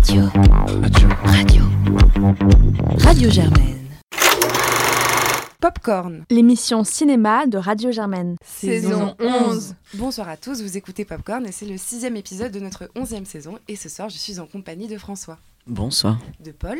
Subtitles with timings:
[0.00, 0.22] Radio.
[0.82, 1.08] Radio.
[1.24, 1.62] Radio.
[2.98, 3.86] Radio Germaine.
[5.60, 6.24] Popcorn.
[6.30, 8.36] L'émission cinéma de Radio Germaine.
[8.42, 9.74] Saison 11.
[9.94, 13.58] Bonsoir à tous, vous écoutez Popcorn et c'est le sixième épisode de notre onzième saison.
[13.68, 16.18] Et ce soir, je suis en compagnie de François, Bonsoir.
[16.42, 16.78] de Paul,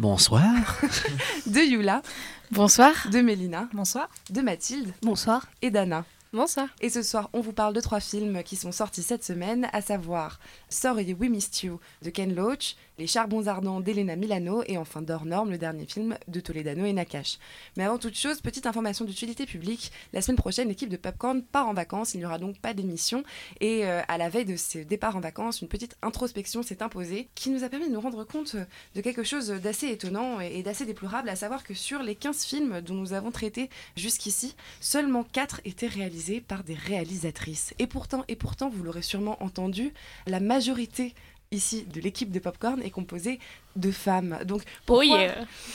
[0.00, 0.80] Bonsoir.
[1.46, 2.02] de Yula,
[2.50, 2.92] Bonsoir.
[3.12, 4.08] de Mélina, Bonsoir.
[4.30, 5.46] de Mathilde Bonsoir.
[5.62, 6.04] et d'Anna.
[6.34, 6.66] Bonsoir.
[6.80, 9.80] Et ce soir, on vous parle de trois films qui sont sortis cette semaine, à
[9.80, 15.02] savoir Sorry We Missed You de Ken Loach, Les Charbons Ardents d'Elena Milano et enfin
[15.02, 17.38] D'Or Norme, le dernier film de Toledano et Nakash.
[17.76, 21.66] Mais avant toute chose, petite information d'utilité publique, la semaine prochaine, l'équipe de Popcorn part
[21.66, 23.24] en vacances, il n'y aura donc pas d'émission
[23.60, 27.28] et euh, à la veille de ce départ en vacances, une petite introspection s'est imposée
[27.34, 28.54] qui nous a permis de nous rendre compte
[28.94, 32.80] de quelque chose d'assez étonnant et d'assez déplorable, à savoir que sur les 15 films
[32.80, 37.74] dont nous avons traité jusqu'ici, seulement 4 étaient réalisés par des réalisatrices.
[37.80, 39.92] Et pourtant, et pourtant, vous l'aurez sûrement entendu,
[40.28, 41.12] la majorité
[41.54, 43.38] ici de l'équipe de Popcorn est composée
[43.76, 44.38] de femmes.
[44.44, 45.18] Donc pourquoi,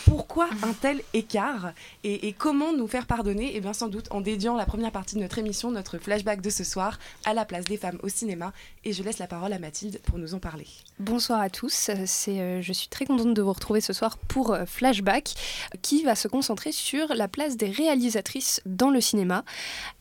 [0.06, 3.52] pourquoi un tel écart et, et comment nous faire pardonner?
[3.56, 6.50] Eh bien sans doute en dédiant la première partie de notre émission, notre flashback de
[6.50, 8.54] ce soir, à la place des femmes au cinéma.
[8.84, 10.68] Et je laisse la parole à Mathilde pour nous en parler.
[11.00, 11.90] Bonsoir à tous.
[11.90, 15.34] Euh, C'est, euh, je suis très contente de vous retrouver ce soir pour euh, Flashback,
[15.82, 19.44] qui va se concentrer sur la place des réalisatrices dans le cinéma.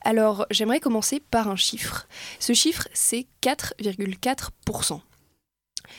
[0.02, 2.06] Alors, j'aimerais commencer par un chiffre.
[2.38, 5.00] Ce chiffre, c'est 4,4%.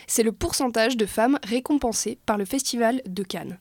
[0.08, 3.60] C'est le pourcentage de femmes récompensées par le Festival de Cannes.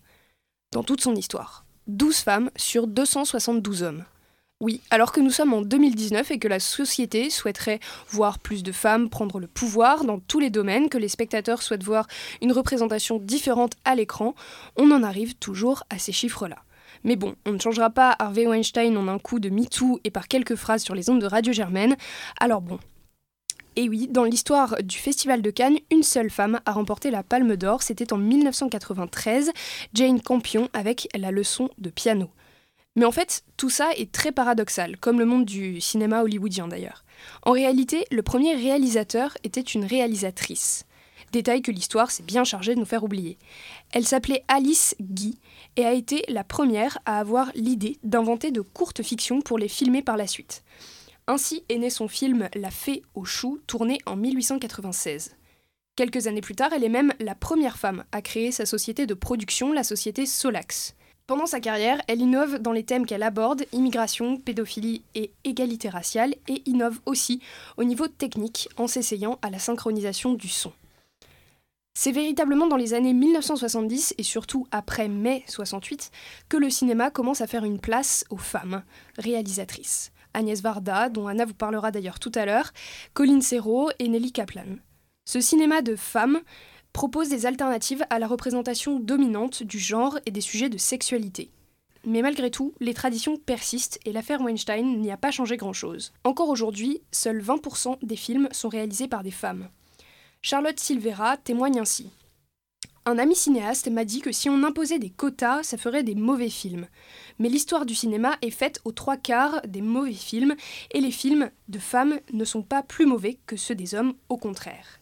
[0.72, 1.64] Dans toute son histoire.
[1.86, 4.04] 12 femmes sur 272 hommes.
[4.60, 8.72] Oui, alors que nous sommes en 2019 et que la société souhaiterait voir plus de
[8.72, 12.08] femmes prendre le pouvoir dans tous les domaines, que les spectateurs souhaitent voir
[12.42, 14.34] une représentation différente à l'écran,
[14.76, 16.56] on en arrive toujours à ces chiffres-là.
[17.04, 20.26] Mais bon, on ne changera pas Harvey Weinstein en un coup de MeToo et par
[20.26, 21.96] quelques phrases sur les ondes de Radio Germaine.
[22.40, 22.80] Alors bon.
[23.78, 27.54] Et oui, dans l'histoire du Festival de Cannes, une seule femme a remporté la Palme
[27.54, 29.52] d'Or, c'était en 1993,
[29.94, 32.28] Jane Campion avec la leçon de piano.
[32.96, 37.04] Mais en fait, tout ça est très paradoxal, comme le monde du cinéma hollywoodien d'ailleurs.
[37.42, 40.84] En réalité, le premier réalisateur était une réalisatrice.
[41.30, 43.38] Détail que l'histoire s'est bien chargée de nous faire oublier.
[43.92, 45.38] Elle s'appelait Alice Guy
[45.76, 50.02] et a été la première à avoir l'idée d'inventer de courtes fictions pour les filmer
[50.02, 50.64] par la suite.
[51.30, 55.36] Ainsi est né son film La Fée aux choux, tourné en 1896.
[55.94, 59.12] Quelques années plus tard, elle est même la première femme à créer sa société de
[59.12, 60.94] production, la société Solax.
[61.26, 66.34] Pendant sa carrière, elle innove dans les thèmes qu'elle aborde, immigration, pédophilie et égalité raciale,
[66.48, 67.42] et innove aussi
[67.76, 70.72] au niveau technique en s'essayant à la synchronisation du son.
[71.92, 76.10] C'est véritablement dans les années 1970 et surtout après mai 68
[76.48, 78.82] que le cinéma commence à faire une place aux femmes
[79.18, 80.10] réalisatrices.
[80.34, 82.72] Agnès Varda, dont Anna vous parlera d'ailleurs tout à l'heure,
[83.14, 84.76] Colin Serrault et Nelly Kaplan.
[85.24, 86.40] Ce cinéma de femmes
[86.92, 91.50] propose des alternatives à la représentation dominante du genre et des sujets de sexualité.
[92.04, 96.12] Mais malgré tout, les traditions persistent et l'affaire Weinstein n'y a pas changé grand-chose.
[96.24, 99.68] Encore aujourd'hui, seuls 20% des films sont réalisés par des femmes.
[100.40, 102.10] Charlotte Silvera témoigne ainsi.
[103.08, 106.50] Un ami cinéaste m'a dit que si on imposait des quotas, ça ferait des mauvais
[106.50, 106.86] films.
[107.38, 110.54] Mais l'histoire du cinéma est faite aux trois quarts des mauvais films,
[110.90, 114.36] et les films de femmes ne sont pas plus mauvais que ceux des hommes, au
[114.36, 115.00] contraire.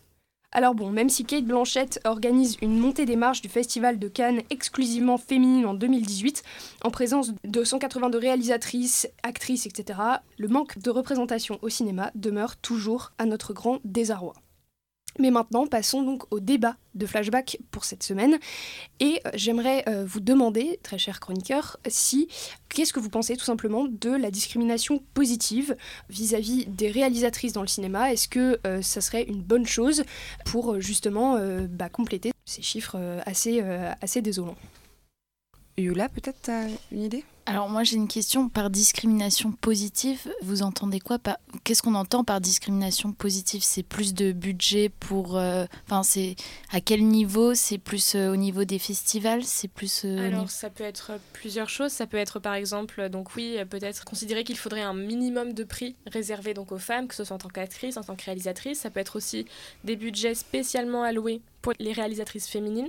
[0.52, 4.42] Alors bon, même si Kate Blanchett organise une montée des marches du Festival de Cannes
[4.50, 6.44] exclusivement féminine en 2018,
[6.84, 9.98] en présence de 182 réalisatrices, actrices, etc.,
[10.38, 14.34] le manque de représentation au cinéma demeure toujours à notre grand désarroi.
[15.19, 18.38] Mais maintenant, passons donc au débat de flashback pour cette semaine.
[19.00, 22.28] Et euh, j'aimerais euh, vous demander, très cher chroniqueur, si
[22.69, 25.77] qu'est-ce que vous pensez tout simplement de la discrimination positive
[26.09, 28.12] vis-à-vis des réalisatrices dans le cinéma?
[28.12, 30.04] Est-ce que euh, ça serait une bonne chose
[30.44, 31.38] pour justement
[31.69, 32.97] bah, compléter ces chiffres
[33.27, 33.60] assez,
[34.00, 34.56] assez désolants
[35.77, 36.50] Yula, peut-être
[36.91, 37.25] une idée?
[37.48, 40.18] Alors moi j'ai une question par discrimination positive.
[40.42, 43.62] Vous entendez quoi par Qu'est-ce qu'on entend par discrimination positive?
[43.62, 45.36] C'est plus de budget pour.
[45.36, 46.34] euh, Enfin c'est
[46.72, 47.54] à quel niveau?
[47.54, 49.44] C'est plus euh, au niveau des festivals?
[49.44, 50.03] C'est plus.
[50.04, 51.92] euh, Alors ça peut être plusieurs choses.
[51.92, 55.94] Ça peut être par exemple, donc oui, peut-être considérer qu'il faudrait un minimum de prix
[56.06, 58.80] réservé donc aux femmes, que ce soit en tant qu'actrice, en tant que réalisatrice.
[58.80, 59.47] Ça peut être aussi
[59.84, 62.88] des budgets spécialement alloués pour les réalisatrices féminines.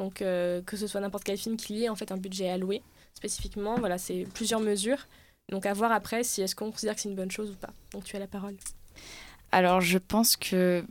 [0.00, 2.48] Donc euh, que ce soit n'importe quel film qui y ait en fait un budget
[2.50, 2.82] alloué
[3.14, 3.76] spécifiquement.
[3.78, 5.06] Voilà, c'est plusieurs mesures.
[5.50, 7.72] Donc à voir après si est-ce qu'on considère que c'est une bonne chose ou pas.
[7.92, 8.56] Donc tu as la parole.
[9.50, 10.84] Alors je pense que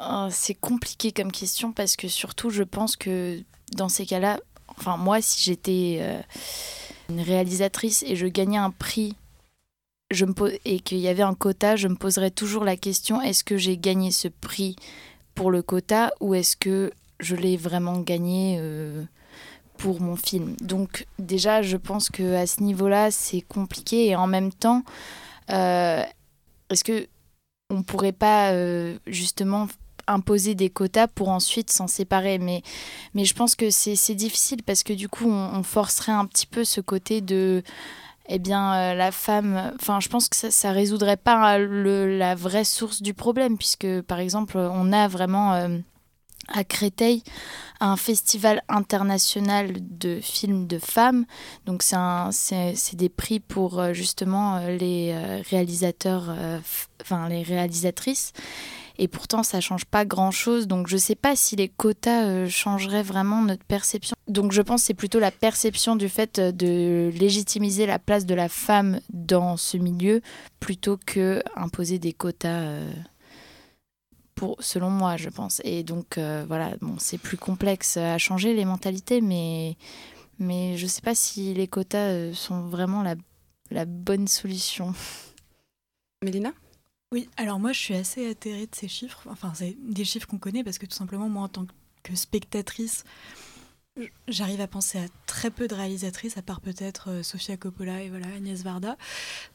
[0.00, 3.40] euh, c'est compliqué comme question parce que surtout je pense que
[3.72, 6.20] dans ces cas-là, enfin moi si j'étais euh,
[7.08, 9.16] une réalisatrice et je gagnais un prix
[10.10, 13.20] je me pose, et qu'il y avait un quota, je me poserais toujours la question
[13.20, 14.76] est-ce que j'ai gagné ce prix
[15.34, 19.04] pour le quota ou est-ce que je l'ai vraiment gagné euh,
[19.78, 20.56] pour mon film.
[20.60, 24.82] Donc déjà, je pense que à ce niveau-là, c'est compliqué et en même temps,
[25.50, 26.02] euh,
[26.68, 27.06] est-ce que
[27.70, 29.68] on pourrait pas euh, justement
[30.06, 32.38] imposer des quotas pour ensuite s'en séparer?
[32.38, 32.62] Mais,
[33.14, 36.64] mais je pense que c'est difficile parce que du coup on, forcerait un petit peu
[36.64, 37.62] ce côté de
[38.30, 42.64] eh bien euh, la femme enfin je pense que ça, ça résoudrait pas la vraie
[42.64, 45.68] source du problème puisque par exemple on a vraiment
[46.48, 47.22] à Créteil
[47.80, 51.24] un festival international de films de femmes.
[51.66, 56.34] Donc c'est des prix pour euh, justement euh, les euh, réalisateurs,
[57.00, 58.32] enfin les réalisatrices.
[59.00, 60.66] Et pourtant, ça change pas grand-chose.
[60.66, 64.16] Donc, je sais pas si les quotas changeraient vraiment notre perception.
[64.26, 68.48] Donc, je pense c'est plutôt la perception du fait de légitimiser la place de la
[68.48, 70.20] femme dans ce milieu
[70.58, 72.80] plutôt que imposer des quotas.
[74.38, 75.60] Pour, selon moi, je pense.
[75.64, 79.76] Et donc, euh, voilà, bon, c'est plus complexe à changer les mentalités, mais,
[80.38, 83.16] mais je ne sais pas si les quotas euh, sont vraiment la,
[83.72, 84.94] la bonne solution.
[86.24, 86.52] Mélina?
[87.10, 89.22] Oui, alors moi, je suis assez atterrée de ces chiffres.
[89.28, 91.66] Enfin, c'est des chiffres qu'on connaît parce que tout simplement, moi, en tant
[92.04, 93.02] que spectatrice,
[94.28, 98.08] j'arrive à penser à très peu de réalisatrices, à part peut-être euh, Sofia Coppola et
[98.08, 98.96] voilà, Agnès Varda.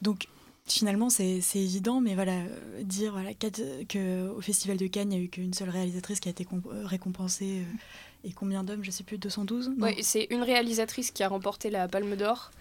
[0.01, 0.27] Donc,
[0.65, 5.25] finalement, c'est évident, mais voilà, euh, dire voilà, qu'au Festival de Cannes, il n'y a
[5.25, 7.59] eu qu'une seule réalisatrice qui a été euh, récompensée.
[7.61, 7.77] Euh,
[8.25, 8.83] et combien d'hommes?
[8.83, 12.51] Je sais plus, 212 Oui, c'est une réalisatrice qui a remporté la Palme d'Or.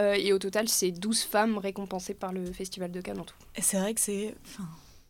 [0.00, 3.36] Euh, et au total, c'est 12 femmes récompensées par le Festival de Cannes en tout.
[3.60, 4.34] C'est vrai que c'est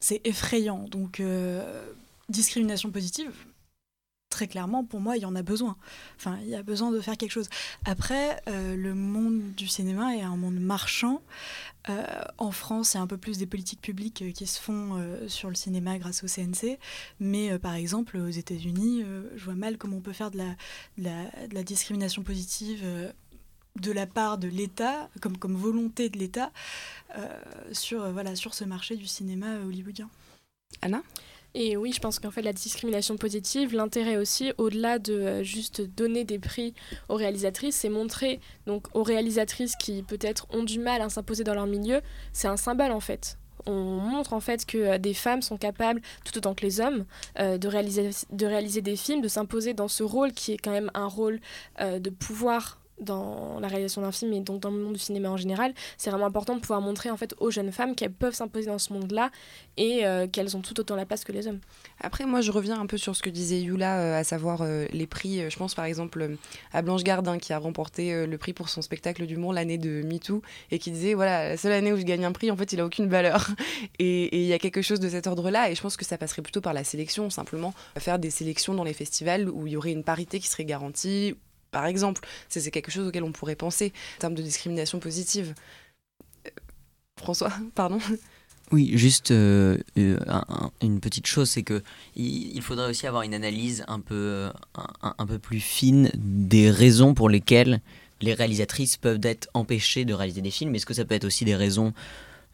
[0.01, 0.81] c'est effrayant.
[0.91, 1.83] Donc, euh,
[2.29, 3.33] discrimination positive,
[4.35, 5.77] très clairement, pour moi, il y en a besoin.
[6.17, 7.49] Enfin, il y a besoin de faire quelque chose.
[7.85, 11.23] Après, euh, le monde du cinéma est un monde marchand.
[11.89, 12.05] Euh,
[12.39, 15.01] en France, il y a un peu plus des politiques publiques euh, qui se font
[15.29, 16.81] sur le cinéma grâce au CNC.
[17.21, 19.05] Mais par exemple, aux États-Unis,
[19.37, 20.43] je vois mal comment on peut faire de
[20.99, 22.85] la, discrimination positive
[23.81, 26.51] de la part de l'État, comme, comme volonté de l'État,
[27.71, 30.11] sur, voilà, sur ce marché du cinéma hollywoodien.
[30.83, 31.03] Anna?
[31.55, 35.83] Et oui, je pense qu'en fait, la discrimination positive, l'intérêt aussi, au-delà de euh, juste
[35.83, 36.75] donner des prix
[37.09, 41.55] aux réalisatrices, c'est montrer donc aux réalisatrices qui peut-être ont du mal à s'imposer dans
[41.55, 42.01] leur milieu,
[42.33, 43.39] c'est un symbole en fait.
[43.67, 47.05] On montre en fait que euh, des femmes sont capables, tout autant que les hommes,
[47.39, 50.73] euh, de, réaliser, de réaliser des films, de s'imposer dans ce rôle qui est quand
[50.73, 51.41] même un rôle
[51.81, 55.37] de pouvoir dans la réalisation d'un film et donc dans le monde du cinéma en
[55.37, 58.67] général, c'est vraiment important de pouvoir montrer en fait aux jeunes femmes qu'elles peuvent s'imposer
[58.67, 59.31] dans ce monde-là
[59.77, 61.61] et euh, qu'elles ont tout autant la place que les hommes.
[62.01, 64.87] Après, moi, je reviens un peu sur ce que disait Yula, euh, à savoir euh,
[64.93, 65.51] les prix.
[65.51, 66.37] Je pense par exemple
[66.73, 70.43] à Blanche Gardin qui a remporté le prix pour son spectacle d'humour l'année de MeToo
[70.71, 72.81] et qui disait voilà, la seule année où je gagne un prix, en fait, il
[72.81, 73.49] a aucune valeur.
[73.99, 76.43] Et il y a quelque chose de cet ordre-là et je pense que ça passerait
[76.43, 79.93] plutôt par la sélection, simplement faire des sélections dans les festivals où il y aurait
[79.93, 81.37] une parité qui serait garantie
[81.75, 82.27] par exemple.
[82.49, 85.55] C'est quelque chose auquel on pourrait penser en termes de discrimination positive.
[86.47, 86.51] Euh,
[87.19, 87.99] François, pardon.
[88.71, 91.83] Oui, juste euh, euh, un, une petite chose, c'est que
[92.17, 94.49] il, faudrait aussi avoir une analyse un peu,
[95.03, 97.81] un, peu plus fine des raisons pour lesquelles
[98.23, 100.75] les réalisatrices peuvent être empêchées de réaliser des films.
[100.77, 101.93] Est-ce que ça peut être aussi des raisons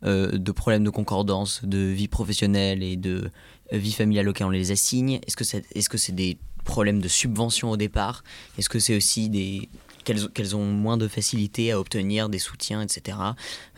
[0.02, 3.30] de problèmes de concordance, de vie professionnelle et de
[3.70, 5.20] vie familiale auxquelles on les assigne?
[5.26, 8.22] Est-ce que c'est est -ce c'est des problèmes de subvention au départ
[8.58, 9.68] Est-ce que c'est aussi des
[10.04, 13.18] qu'elles qu ont moins de facilité à obtenir des soutiens, etc.,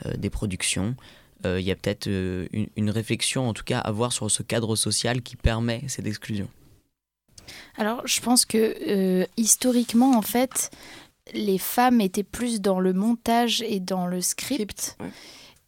[0.06, 0.94] euh, des productions?
[1.44, 4.76] Il y a peut-être une, une, réflexion, en tout cas, à avoir sur ce cadre
[4.76, 6.48] social qui permet cette exclusion.
[7.76, 10.70] Alors, je pense que euh, historiquement, en fait,
[11.34, 14.80] les femmes étaient plus dans le montage et dans le script.
[14.80, 15.10] script ouais.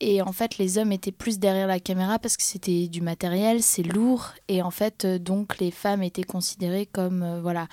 [0.06, 3.62] Et en fait, les hommes étaient plus derrière la caméra parce que c'était du matériel,
[3.62, 4.32] c'est lourd.
[4.48, 7.68] Et en fait, euh, donc, les femmes étaient considérées comme, euh, voilà,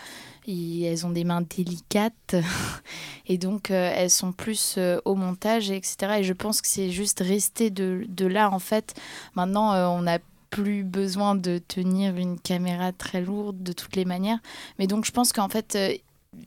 [0.48, 2.36] elles ont des mains délicates.
[3.28, 6.20] et donc, euh, elles sont plus au montage, etc.
[6.20, 8.94] Et je pense que c'est juste resté de, là, en fait.
[9.36, 10.20] Maintenant, on a
[10.52, 14.40] plus besoin de tenir une caméra très lourde de toutes les manières.
[14.80, 15.78] Mais donc, je pense qu'en fait,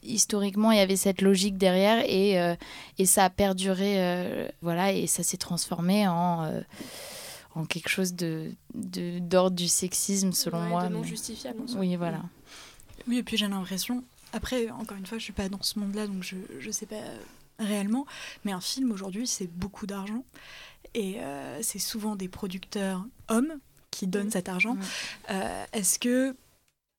[0.02, 2.54] historiquement, il y avait cette logique derrière et, euh,
[2.98, 6.60] et ça a perduré, euh, voilà, et ça s'est transformé en, euh,
[7.54, 10.88] en quelque chose de, de, d'ordre du sexisme, selon ouais, moi.
[10.88, 11.06] De non mais...
[11.06, 11.62] justifiable.
[11.62, 12.22] En oui, voilà.
[13.06, 16.06] Oui, et puis j'ai l'impression, après, encore une fois, je suis pas dans ce monde-là,
[16.06, 16.96] donc je ne sais pas
[17.58, 18.06] réellement,
[18.44, 20.24] mais un film aujourd'hui, c'est beaucoup d'argent.
[20.94, 23.58] Et euh, c'est souvent des producteurs hommes
[23.90, 24.32] qui donnent mmh.
[24.32, 24.74] cet argent.
[24.74, 24.82] Mmh.
[25.30, 26.36] Euh, Est-ce que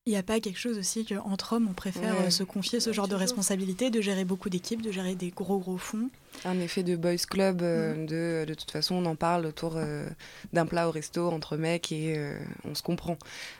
[0.07, 2.27] Il n'y a pas quelque chose aussi qu'entre hommes, on préfère Ouais.
[2.27, 5.57] euh, se confier ce genre de responsabilité, de gérer beaucoup d'équipes, de gérer des gros
[5.57, 6.12] gros fonds.
[6.45, 10.07] Un effet de boys club, euh, de, de toute façon, on en parle autour euh,
[10.53, 13.17] d'un plat au resto entre mecs et euh, on se comprend.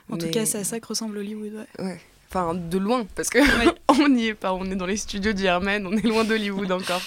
[0.08, 1.52] En tout cas, c'est à ça que ressemble Hollywood.
[1.80, 1.84] ouais.
[1.84, 2.00] Ouais.
[2.28, 3.72] Enfin, de loin, parce que Ouais.
[3.88, 4.52] on n'y est pas.
[4.54, 7.02] On est dans les studios du Herman, on est loin d'Hollywood encore.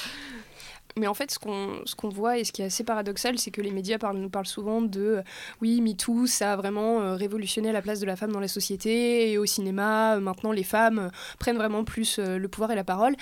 [1.00, 3.72] Mais en fait, ce qu'on voit et ce qui est assez paradoxal, c'est que les
[3.72, 5.22] médias nous parlent souvent de euh,
[5.62, 9.32] oui, MeToo, ça a vraiment euh, révolutionné la place de la femme dans la société
[9.32, 10.18] et au cinéma.
[10.18, 13.16] euh, maintenant, les femmes prennent vraiment plus le pouvoir et la parole.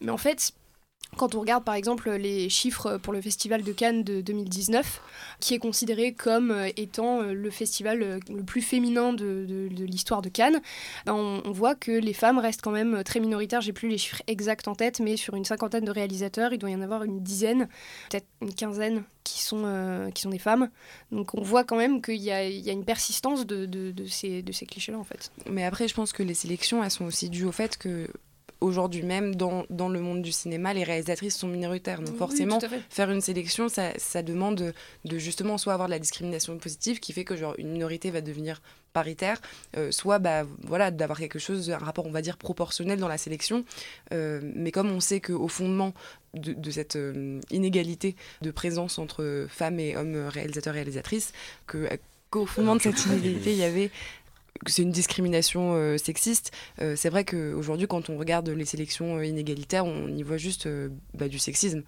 [0.00, 0.52] Mais en fait,
[1.22, 5.00] quand on regarde par exemple les chiffres pour le Festival de Cannes de 2019,
[5.40, 10.22] qui est considéré comme euh, étant euh, le festival euh, le plus féminin de, l'histoire
[10.22, 10.60] de Cannes,
[11.06, 13.60] ben, on, voit que les femmes restent quand même très minoritaires.
[13.60, 16.70] J'ai plus les chiffres exacts en tête, mais sur une cinquantaine de réalisateurs, il doit
[16.70, 17.68] y en avoir une dizaine,
[18.10, 20.70] peut-être une quinzaine qui sont, qui sont des femmes.
[21.12, 24.66] Donc on voit quand même qu'il y y a une persistance de, de- ces, ces
[24.66, 25.30] clichés-là en fait.
[25.48, 28.08] Mais après, je pense que les sélections, elles sont aussi dues au fait que
[28.62, 32.00] aujourd'hui même, dans, dans le monde du cinéma, les réalisatrices sont minoritaires.
[32.00, 34.72] Donc forcément, Oui, faire une sélection, ça, ça demande de,
[35.04, 38.20] de justement soit avoir de la discrimination positive qui fait que genre une minorité va
[38.20, 39.40] devenir paritaire,
[39.76, 43.18] euh, soit bah, voilà, d'avoir quelque chose, un rapport on va dire proportionnel dans la
[43.18, 43.64] sélection.
[44.12, 45.94] Euh, mais comme on sait qu'au fondement
[46.34, 51.32] de, de cette euh, inégalité de présence entre femmes et hommes réalisateurs et réalisatrices,
[51.66, 51.88] que,
[52.30, 53.90] qu'au fondement de cette inégalité, il y avait
[54.66, 56.52] c'est une discrimination euh, sexiste.
[56.80, 60.68] Euh, c'est vrai qu'aujourd'hui, quand on regarde les sélections euh, inégalitaires, on y voit juste
[61.14, 61.82] bah, du sexisme.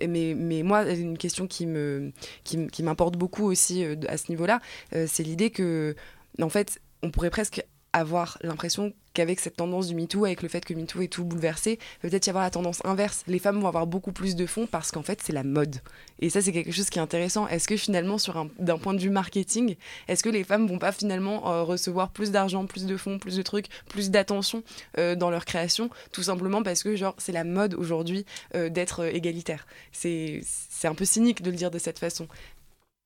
[0.00, 4.60] Mais, mais moi, une question qui me qui, qui m'importe beaucoup aussi à ce niveau-là,
[4.90, 5.94] c'est l'idée que,
[6.42, 10.64] en fait, on pourrait presque avoir l'impression qu'avec cette tendance du MeToo, avec le fait
[10.64, 13.22] que MeToo est tout bouleversé, peut-être y avoir la tendance inverse.
[13.28, 15.76] Les femmes vont avoir beaucoup plus de fonds parce qu'en fait, c'est la mode.
[16.18, 17.46] Et ça, c'est quelque chose qui est intéressant.
[17.46, 19.76] Est-ce que finalement, sur un- d'un point de vue marketing,
[20.08, 23.36] est-ce que les femmes vont pas finalement euh, recevoir plus d'argent, plus de fonds, plus
[23.36, 24.64] de trucs, plus d'attention
[24.98, 29.04] euh, dans leur création, tout simplement parce que genre c'est la mode aujourd'hui euh, d'être
[29.04, 29.66] égalitaire?
[29.92, 32.26] C'est c'est un peu cynique de le dire de cette façon.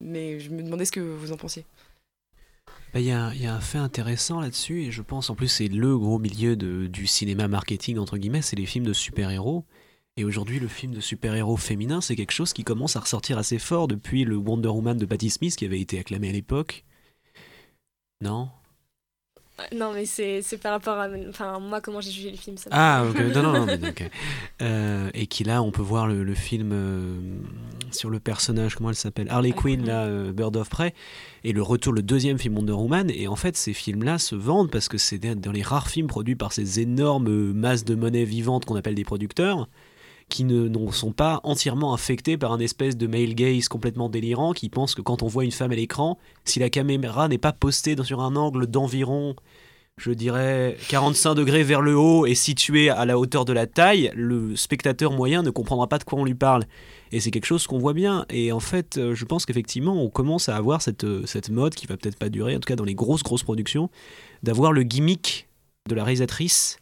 [0.01, 1.65] Mais je me demandais ce que vous en pensiez.
[2.93, 5.99] Bah, Il y, a, un fait intéressant là-dessus, et je pense en plus c'est le
[5.99, 9.65] gros milieu du cinéma marketing, entre guillemets, c'est les films de super-héros.
[10.17, 13.59] Et aujourd'hui, le film de super-héros féminin, c'est quelque chose qui commence à ressortir assez
[13.59, 16.85] fort depuis le Wonder Woman de Patty Smith qui avait été acclamé à l'époque.
[18.21, 18.51] Non?
[19.75, 22.57] Non, mais c'est par rapport à enfin, moi, comment j'ai jugé le film.
[22.57, 24.11] Ça Ah, ok, non, non, non, mais ok.
[24.63, 27.17] Euh, et qui là, on peut voir le, le film euh,
[27.91, 30.95] sur le personnage, comment elle s'appelle Harley Quinn, là, euh, Bird of Prey,
[31.45, 33.11] et le retour, le deuxième film Wonder Woman.
[33.11, 36.37] Et en fait, ces films-là se vendent parce que c'est dans les rares films produits
[36.37, 39.69] par ces énormes masses de monnaie vivante qu'on appelle des producteurs
[40.29, 44.69] qui ne, sont pas entièrement infectés par un espèce de male gaze complètement délirant qui
[44.69, 47.97] pense que quand on voit une femme à l'écran, si la caméra n'est pas postée
[48.05, 49.35] sur un angle d'environ
[49.99, 54.13] je dirais 45 degrés vers le haut et situé à la hauteur de la taille,
[54.15, 56.65] le spectateur moyen ne comprendra pas de quoi on lui parle.
[57.11, 58.25] Et c'est quelque chose qu'on voit bien.
[58.31, 61.75] Et en fait, euh, je pense qu'effectivement, on commence à avoir cette, euh, cette mode
[61.75, 63.91] qui va peut-être pas durer, en tout cas dans les grosses, grosses productions,
[64.43, 65.49] d'avoir le gimmick
[65.89, 66.79] de la réalisatrice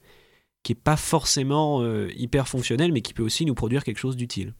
[0.66, 4.16] qui est pas forcément euh, hyper fonctionnel, mais qui peut aussi nous produire quelque chose
[4.16, 4.52] d'utile.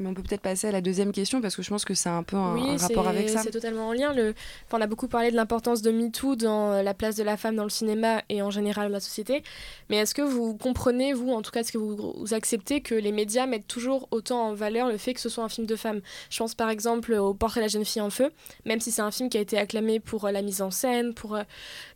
[0.00, 2.08] Mais on peut peut-être passer à la deuxième question parce que je pense que c'est
[2.08, 3.42] un peu un, Oui, un rapport avec ça.
[3.42, 4.12] C'est totalement en lien.
[4.12, 4.32] Le...
[4.66, 7.36] enfin, on a beaucoup parlé de l'importance de MeToo dans euh, la place de la
[7.36, 9.42] femme dans le cinéma et en général dans la société.
[9.90, 12.94] Mais est-ce que vous comprenez, vous, en tout cas, est-ce que vous, vous acceptez que
[12.94, 15.74] les médias mettent toujours autant en valeur le fait que ce soit un film de
[15.74, 16.00] femme?
[16.30, 18.30] Je pense par exemple au Portrait de la jeune fille en feu,
[18.66, 21.12] même si c'est un film qui a été acclamé pour euh, la mise en scène,
[21.12, 21.42] pour euh,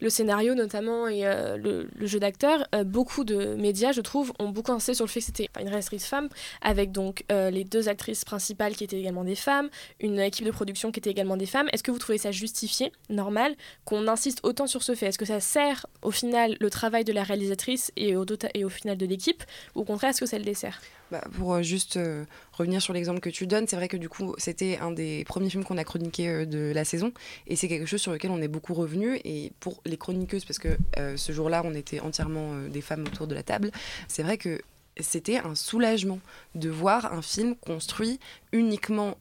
[0.00, 4.32] le scénario notamment et euh, le, le jeu d'acteur, euh, beaucoup de médias, je trouve,
[4.40, 6.28] ont beaucoup insisté sur le fait que c'était une réalisatrice femme,
[6.62, 9.68] avec donc euh, les deux actrices principales qui étaient également des femmes,
[10.00, 11.68] une équipe de production qui était également des femmes.
[11.72, 15.06] Est-ce que vous trouvez ça justifié, normal, qu'on insiste autant sur ce fait?
[15.06, 18.24] Est-ce que ça sert au final le travail de la réalisatrice et au,
[18.68, 19.42] final de l'équipe
[19.74, 20.80] Ou au contraire, est-ce que ça le dessert?
[21.12, 22.24] Bah, pour euh, juste euh,
[22.54, 25.50] revenir sur l'exemple que tu donnes, c'est vrai que du coup, c'était un des premiers
[25.50, 27.12] films qu'on a chroniqué euh, de la saison.
[27.46, 29.20] Et c'est quelque chose sur lequel on est beaucoup revenu.
[29.24, 30.78] Et pour les chroniqueuses, parce que
[31.16, 33.70] ce jour-là, on était entièrement des femmes autour de la table,
[34.08, 34.60] c'est vrai que
[35.00, 36.20] c'était un soulagement
[36.54, 38.20] de voir un film construit
[38.52, 39.16] uniquement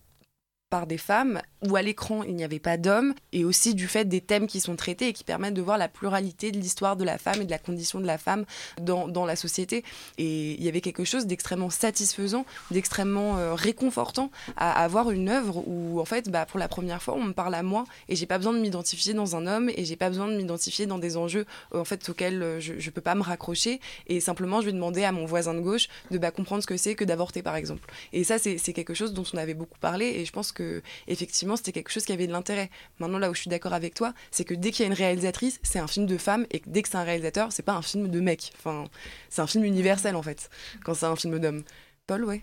[0.71, 4.05] par des femmes, où à l'écran il n'y avait pas d'hommes, et aussi du fait
[4.05, 7.03] des thèmes qui sont traités et qui permettent de voir la pluralité de l'histoire de
[7.03, 8.45] la femme et de la condition de la femme
[8.79, 9.83] dans, dans la société.
[10.17, 15.61] Et il y avait quelque chose d'extrêmement satisfaisant, d'extrêmement euh, réconfortant à, avoir une œuvre
[15.67, 18.25] où en fait bah, pour la première fois on me parle à moi et j'ai
[18.25, 21.17] pas besoin de m'identifier dans un homme et j'ai pas besoin de m'identifier dans des
[21.17, 24.67] enjeux euh, en fait auxquels euh, je, je peux pas me raccrocher et simplement je
[24.67, 27.41] vais demander à mon voisin de gauche de bah, comprendre ce que c'est que d'avorter
[27.41, 27.91] par exemple.
[28.13, 30.60] Et ça c'est quelque chose dont on avait beaucoup parlé et je pense que
[31.07, 32.69] effectivement c'était quelque chose qui avait de l'intérêt.
[32.99, 34.97] Maintenant, là où je suis d'accord avec toi, c'est que dès qu'il y a une
[34.97, 37.81] réalisatrice, c'est un film de femme, et dès que c'est un réalisateur, c'est pas un
[37.81, 38.51] film de mec.
[38.57, 38.85] Enfin,
[39.29, 40.49] c'est un film universel en fait,
[40.83, 41.63] quand c'est un film d'homme.
[42.07, 42.41] Paul, ouais.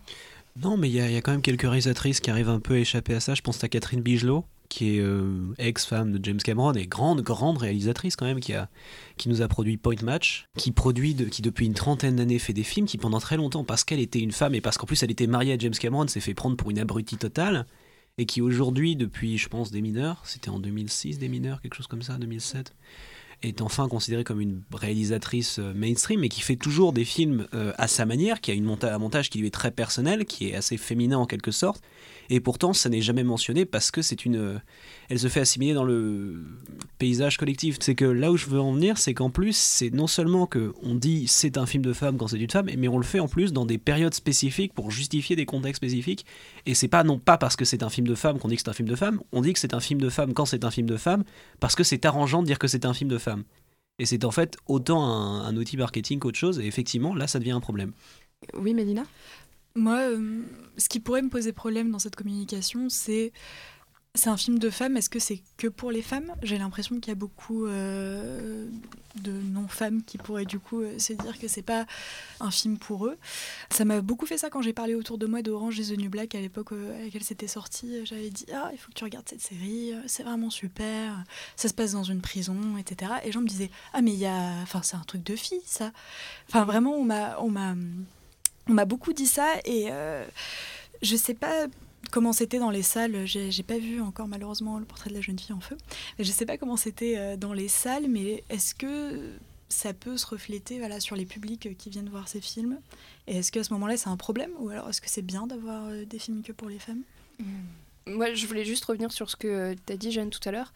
[0.62, 3.14] Non, mais il y, a quand même quelques réalisatrices qui arrivent un peu à échapper
[3.14, 3.34] à ça.
[3.34, 7.58] Je pense à Catherine Bigelow, qui est euh, ex-femme de James Cameron et grande, grande
[7.58, 8.68] réalisatrice quand même, qui, a,
[9.16, 12.52] qui nous a produit Point Match, qui produit, de, qui depuis une trentaine d'années fait
[12.52, 15.02] des films, qui pendant très longtemps, parce qu'elle était une femme et parce qu'en plus
[15.02, 17.66] elle était mariée à James Cameron, s'est fait prendre pour une abrutie totale,
[18.18, 21.86] et qui aujourd'hui, depuis je pense des mineurs, c'était en 2006 des mineurs, quelque chose
[21.86, 22.74] comme ça, 2007,
[23.42, 27.72] est enfin considérée comme une réalisatrice euh, mainstream et qui fait toujours des films euh,
[27.78, 30.48] à sa manière, qui a une monta un montage qui lui est très personnel, qui
[30.48, 31.82] est assez féminin en quelque sorte,
[32.30, 34.60] et pourtant, ça n'est jamais mentionné parce que c'est une.
[35.08, 36.44] Elle se fait assimiler dans le
[36.98, 37.78] paysage collectif.
[37.80, 40.74] C'est que là où je veux en venir, c'est qu'en plus, c'est non seulement que
[40.82, 43.20] on dit c'est un film de femme quand c'est une femme, mais on le fait
[43.20, 46.26] en plus dans des périodes spécifiques pour justifier des contextes spécifiques.
[46.66, 48.62] Et c'est pas non pas parce que c'est un film de femme qu'on dit que
[48.62, 49.20] c'est un film de femme.
[49.32, 51.24] On dit que c'est un film de femme quand c'est un film de femme
[51.60, 53.44] parce que c'est arrangeant de dire que c'est un film de femme.
[53.98, 56.60] Et c'est en fait autant un, un outil marketing qu'autre chose.
[56.60, 57.92] Et effectivement, là, ça devient un problème.
[58.54, 59.02] Oui, Mélina?
[59.78, 60.42] Moi, euh,
[60.76, 63.32] ce qui pourrait me poser problème dans cette communication, c'est
[64.14, 64.96] c'est un film de femmes.
[64.96, 66.34] Est-ce que c'est que pour les femmes?
[66.42, 68.68] J'ai l'impression qu'il y a beaucoup euh,
[69.16, 71.86] de non-femmes qui pourraient du coup euh, se dire que c'est pas
[72.40, 73.16] un film pour eux.
[73.70, 76.10] Ça m'a beaucoup fait ça quand j'ai parlé autour de moi d'Orange et The New
[76.10, 78.04] Black à l'époque à laquelle c'était sorti.
[78.06, 81.22] J'avais dit ah il faut que tu regardes cette série, c'est vraiment super.
[81.54, 83.12] Ça se passe dans une prison, etc.
[83.22, 85.36] Et les gens me disaient ah mais il y a, enfin c'est un truc de
[85.36, 85.92] fille ça.
[86.48, 87.74] Enfin vraiment on m'a on m'a
[88.68, 90.26] on m'a beaucoup dit ça et euh,
[91.02, 91.68] je sais pas
[92.10, 93.26] comment c'était dans les salles.
[93.26, 95.76] J'ai pas vu encore malheureusement le portrait de la jeune fille en feu.
[96.18, 99.32] Je sais pas comment c'était euh, dans les salles, mais est-ce que
[99.68, 102.78] ça peut se refléter voilà, sur les publics qui viennent voir ces films?
[103.26, 105.86] Et est-ce qu'à ce, moment-là c'est un problème ou alors est-ce que c'est bien d'avoir
[105.86, 107.02] euh, des films que pour les femmes?
[107.38, 107.44] Mmh.
[108.06, 110.72] Moi, je voulais juste revenir sur ce que tu as dit, Jeanne, tout à l'heure,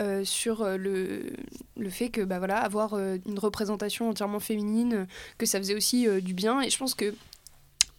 [0.00, 1.32] euh, sur le,
[1.76, 6.32] le fait que, bah voilà, avoir une représentation entièrement féminine, que ça faisait aussi du
[6.32, 6.60] bien.
[6.60, 7.12] Et je pense que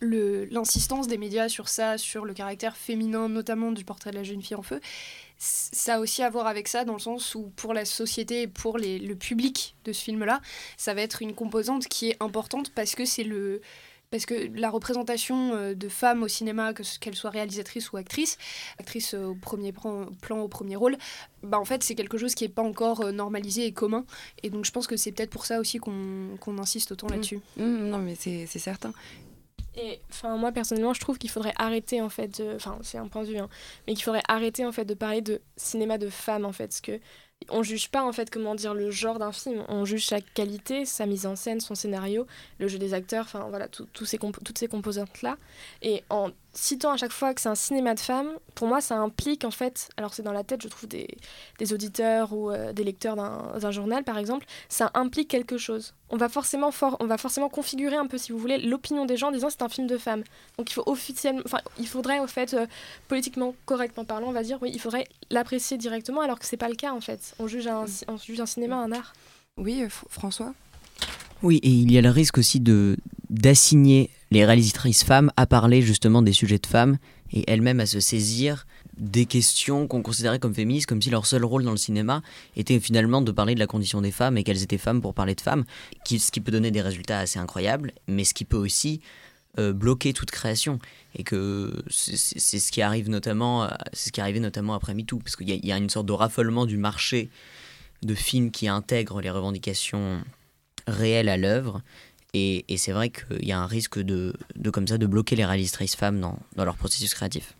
[0.01, 4.41] l'insistance des médias sur ça, sur le caractère féminin, notamment du portrait de la jeune
[4.41, 4.79] fille en feu,
[5.39, 8.47] ça a aussi à voir avec ça, dans le sens où pour la société et
[8.47, 10.41] pour les, le public de ce film-là,
[10.77, 13.61] ça va être une composante qui est importante parce que c'est le
[14.09, 18.37] parce que la représentation euh, de femmes au cinéma, que qu'elle soit réalisatrice ou actrice,
[18.79, 20.97] actrice au premier plan, au premier rôle,
[21.43, 24.05] bah en fait c'est quelque chose qui n'est pas encore euh, normalisé et commun.
[24.43, 27.11] Et donc je pense que c'est peut-être pour ça aussi qu'on insiste autant mmh.
[27.11, 27.39] là-dessus.
[27.57, 28.93] Mmh, non mais c'est certain.
[29.77, 33.23] Et enfin, moi personnellement, je trouve qu'il faudrait arrêter en fait, enfin, c'est un point
[33.23, 33.49] de vue, hein,
[33.85, 36.81] mais qu'il faudrait arrêter en fait de parler de cinéma de femmes en fait, parce
[36.81, 36.99] que
[37.49, 40.85] on juge pas en fait comment dire le genre d'un film, on juge sa qualité,
[40.85, 42.25] sa mise en scène, son scénario,
[42.59, 45.37] le jeu des acteurs, enfin voilà, tous ces toutes ces composantes là.
[45.81, 48.97] Et en citant à chaque fois que c'est un cinéma de femmes, pour moi, ça
[48.97, 51.07] implique en fait, alors c'est dans la tête, je trouve, des,
[51.59, 55.93] des auditeurs ou euh, des lecteurs d'un journal, par exemple, ça implique quelque chose.
[56.09, 59.27] On va, forcément on va forcément configurer un peu, si vous voulez, l'opinion des gens
[59.27, 60.23] en disant c'est un film de femmes.
[60.57, 62.65] Donc il faut officiellement, enfin, il faudrait, au fait, euh,
[63.07, 66.69] politiquement correctement parlant, on va dire, oui, il faudrait l'apprécier directement, alors que c'est pas
[66.69, 67.35] le cas en fait.
[67.39, 69.13] On juge un, on juge un cinéma, un art.
[69.57, 70.53] Oui, euh, François?
[71.43, 72.97] Oui, et il y a le risque aussi de
[73.29, 76.97] d'assigner les réalisatrices femmes à parler justement des sujets de femmes
[77.31, 78.65] et elles-mêmes à se saisir
[78.97, 82.21] des questions qu'on considérait comme féministes, comme si leur seul rôle dans le cinéma
[82.55, 85.35] était finalement de parler de la condition des femmes et qu'elles étaient femmes pour parler
[85.35, 85.65] de femmes,
[86.05, 89.01] ce qui peut donner des résultats assez incroyables, mais ce qui peut aussi
[89.59, 90.79] euh, bloquer toute création.
[91.15, 95.19] Et que c'est ce qui arrive notamment, euh, c'est ce qui arrivé notamment après MeToo,
[95.19, 97.29] parce qu'il y, y, a une sorte de raffolement du marché
[98.03, 100.21] de films qui intègrent les revendications
[100.87, 101.81] réelles à l'œuvre
[102.67, 105.45] et, c'est vrai qu'il y a un risque de, de, comme ça, de bloquer les
[105.45, 107.55] réalisatrices femmes dans, dans leur processus créatif.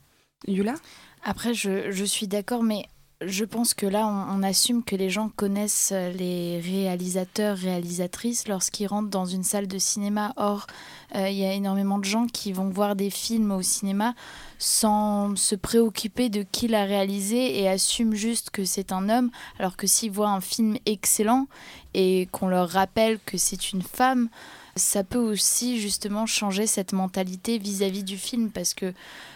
[0.48, 0.76] Yula?
[1.24, 2.86] Après, je, je suis d'accord, mais
[3.22, 9.10] je pense que là, on, assume que les gens connaissent les réalisateurs, réalisatrices lorsqu'ils rentrent
[9.10, 10.34] dans une salle de cinéma.
[10.38, 10.68] Or,
[11.16, 14.14] euh, il y a énormément de gens qui vont voir des films au cinéma
[14.60, 19.78] sans se préoccuper de qui l'a réalisé et assument juste que c'est un homme, alors
[19.78, 21.48] que s'ils voient un film excellent
[21.96, 24.30] et qu'on leur rappelle que c'est une femme,
[24.78, 28.94] ça peut aussi justement changer cette mentalité vis-à-vis du film parce que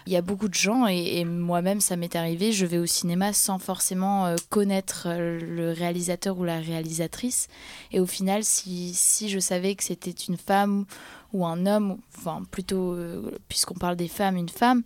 [0.07, 3.33] il y a beaucoup de gens et, moi-même ça m'est arrivé, je vais au cinéma
[3.33, 7.47] sans forcément euh, connaître euh, le réalisateur ou la réalisatrice.
[7.91, 10.85] Et au final si, je savais que c'était une femme
[11.33, 14.83] ou un homme, enfin plutôt euh, puisqu'on parle des femmes, une femme,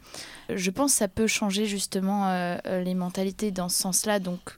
[0.50, 4.20] je pense que ça peut changer justement les mentalités dans ce sens-là.
[4.20, 4.58] Donc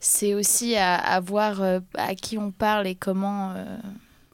[0.00, 1.62] c'est aussi à, voir
[1.94, 3.54] à qui on parle et comment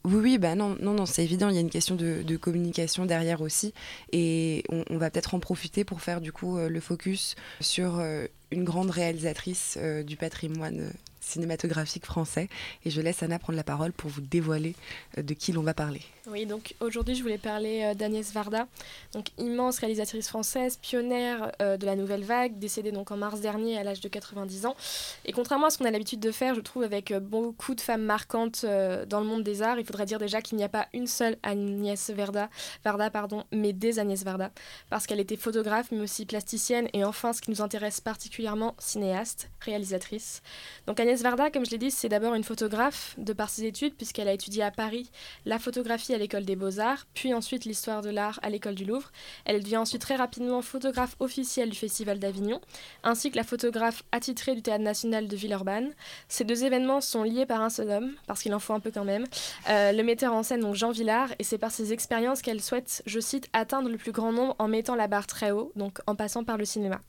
[0.05, 1.49] Oui, oui, bah non, non, non, c'est évident.
[1.49, 3.75] Il y a une question de, communication derrière aussi,
[4.13, 7.99] et on, on va peut-être en profiter pour faire du coup euh, le focus sur
[7.99, 10.93] euh, une grande réalisatrice euh, du patrimoine
[11.29, 12.49] cinématographique français.
[12.85, 14.75] Et je laisse Anna prendre la parole pour vous dévoiler
[15.17, 16.03] euh, de qui l'on va parler.
[16.31, 18.67] Oui, donc aujourd'hui, je voulais parler euh, d'Agnès Varda,
[19.13, 23.79] donc immense réalisatrice française, pionnière euh, de la nouvelle vague, décédée donc en mars dernier
[23.79, 24.77] à l'âge de 90 ans.
[25.25, 28.03] Et contrairement à ce qu'on a l'habitude de faire, je trouve avec beaucoup de femmes
[28.03, 31.07] marquantes dans le monde des arts, il faudrait dire déjà qu'il n'y a pas une
[31.07, 32.49] seule Agnès Varda,
[32.85, 34.51] Varda pardon, mais des Agnès Varda,
[34.91, 39.51] parce qu'elle était photographe, mais aussi plasticienne, et enfin, ce qui nous intéresse particulièrement, cinéaste,
[39.61, 40.43] réalisatrice.
[40.87, 43.95] Donc Agnès Varda, comme je l'ai dit, c'est d'abord une photographe de par ses études,
[43.95, 45.11] puisqu'elle a étudié à Paris
[45.47, 49.11] la photographie à l'école des beaux-arts, puis ensuite l'histoire de l'art à l'école du Louvre.
[49.45, 52.61] Elle devient ensuite très rapidement photographe officielle du Festival d'Avignon,
[53.03, 55.93] ainsi que la photographe attitrée du Théâtre national de Villeurbanne.
[56.29, 58.91] Ces deux événements sont liés par un seul homme, parce qu'il en faut un peu
[58.91, 59.25] quand même,
[59.69, 63.03] euh, le metteur en scène donc Jean Villard, et c'est par ses expériences qu'elle souhaite,
[63.07, 66.15] je cite, atteindre le plus grand nombre en mettant la barre très haut, donc en
[66.15, 67.01] passant par le cinéma.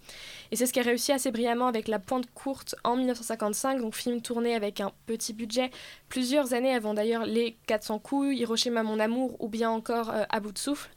[0.51, 4.21] Et c'est ce qu'elle réussit assez brillamment avec La Pointe courte en 1955, donc film
[4.21, 5.71] tourné avec un petit budget,
[6.07, 10.39] plusieurs années avant d'ailleurs Les 400 coups, Hiroshima mon amour ou bien encore euh, À
[10.39, 10.89] bout de souffle.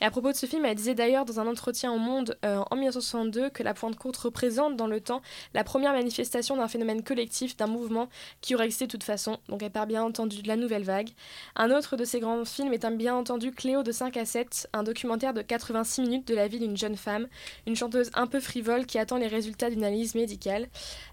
[0.00, 2.62] Et à propos de ce film, elle disait d'ailleurs dans un entretien au Monde euh,
[2.70, 5.22] en 1962 que La Pointe courte représente dans le temps
[5.54, 8.08] la première manifestation d'un phénomène collectif, d'un mouvement
[8.40, 9.38] qui aurait existé de toute façon.
[9.48, 11.10] Donc elle parle bien entendu de la nouvelle vague.
[11.56, 14.68] Un autre de ses grands films est un bien entendu Cléo de 5 à 7,
[14.72, 17.28] un documentaire de 86 minutes de la vie d'une jeune femme,
[17.66, 20.68] une chanteuse un peu frivole qui attend les résultats d'une analyse médicale.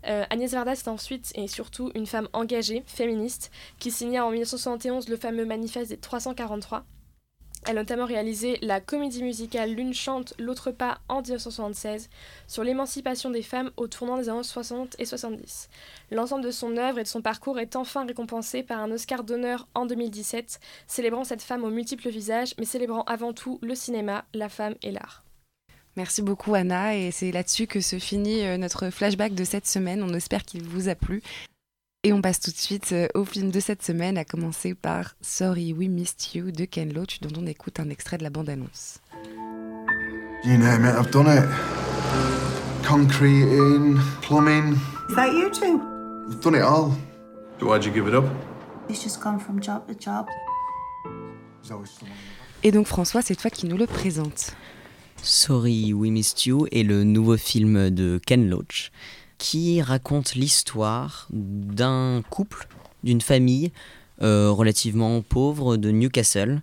[0.08, 5.10] Euh, Agnès Varda, c'est ensuite et surtout une femme engagée, féministe, qui signa en 1971
[5.10, 6.84] le fameux manifeste des 343.
[7.69, 12.10] Elle a notamment réalisé la comédie musicale L'une chante, l'autre pas en 1976
[12.47, 15.67] sur l'émancipation des femmes au tournant des années 60 et 70.
[16.12, 19.67] L'ensemble de son œuvre et de son parcours est enfin récompensé par un Oscar d'honneur
[19.75, 24.47] en 2017, célébrant cette femme aux multiples visages, mais célébrant avant tout le cinéma, la
[24.47, 25.25] femme et l'art.
[25.97, 30.03] Merci beaucoup Anna et c'est là-dessus que se finit euh, notre flashback de cette semaine.
[30.03, 31.21] On espère qu'il vous a plu.
[32.08, 35.17] Et on passe tout de suite euh, au film de cette semaine, à commencer par
[35.20, 39.02] Sorry We Missed You de Ken Loach, dont on écoute un extrait de la bande-annonce.
[40.46, 41.43] You name it, I've done it.
[42.88, 44.78] Concreting, plumbing,
[45.10, 45.82] Is that you two?
[46.32, 46.93] I've done it all.
[47.60, 48.24] So why'd you give it up?
[48.88, 50.28] Just gone from job to job.
[52.63, 54.56] Et donc François, c'est toi qui nous le présente.
[55.22, 58.93] Sorry We Missed You est le nouveau film de Ken Loach
[59.38, 62.67] qui raconte l'histoire d'un couple,
[63.04, 63.71] d'une famille
[64.21, 66.62] euh, relativement pauvre de Newcastle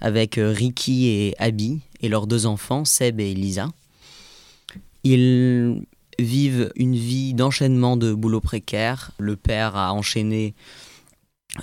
[0.00, 3.68] avec euh, Ricky et Abby et leurs deux enfants, Seb et Lisa.
[5.04, 5.86] Ils
[6.18, 9.12] vivent une vie d'enchaînement de boulot précaire.
[9.18, 10.54] Le père a enchaîné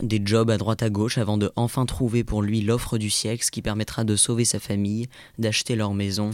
[0.02, 3.44] des jobs à droite à gauche avant de enfin trouver pour lui l'offre du siècle,
[3.44, 6.32] ce qui permettra de sauver sa famille, d'acheter leur maison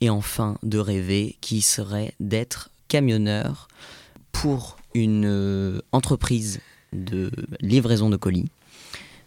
[0.00, 3.68] et enfin de rêver qui serait d'être camionneur
[4.32, 6.60] pour une euh, entreprise
[6.92, 8.46] de livraison de colis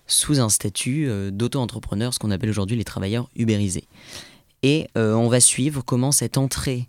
[0.08, 3.86] sous un statut euh, d'auto-entrepreneur, ce qu'on appelle aujourd'hui les travailleurs ubérisés.
[4.64, 6.88] Et euh, on va suivre comment cette entrée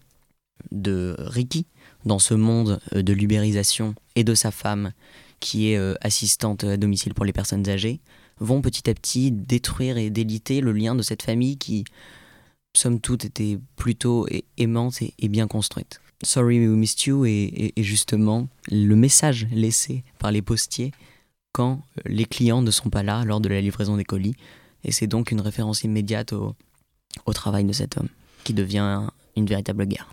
[0.70, 1.66] de Ricky
[2.04, 4.92] dans ce monde de l'ubérisation et de sa femme
[5.38, 8.00] qui est assistante à domicile pour les personnes âgées
[8.40, 11.84] vont petit à petit détruire et déliter le lien de cette famille qui,
[12.76, 14.26] somme toute, était plutôt
[14.58, 16.00] aimante et bien construite.
[16.22, 20.92] Sorry We Missed You est, justement le message laissé par les postiers
[21.52, 24.34] quand euh, les clients ne sont pas là lors de la livraison des colis.
[24.84, 26.54] Et c'est donc une référence immédiate au,
[27.26, 28.08] au travail de cet homme,
[28.44, 30.08] qui devient une véritable guerre.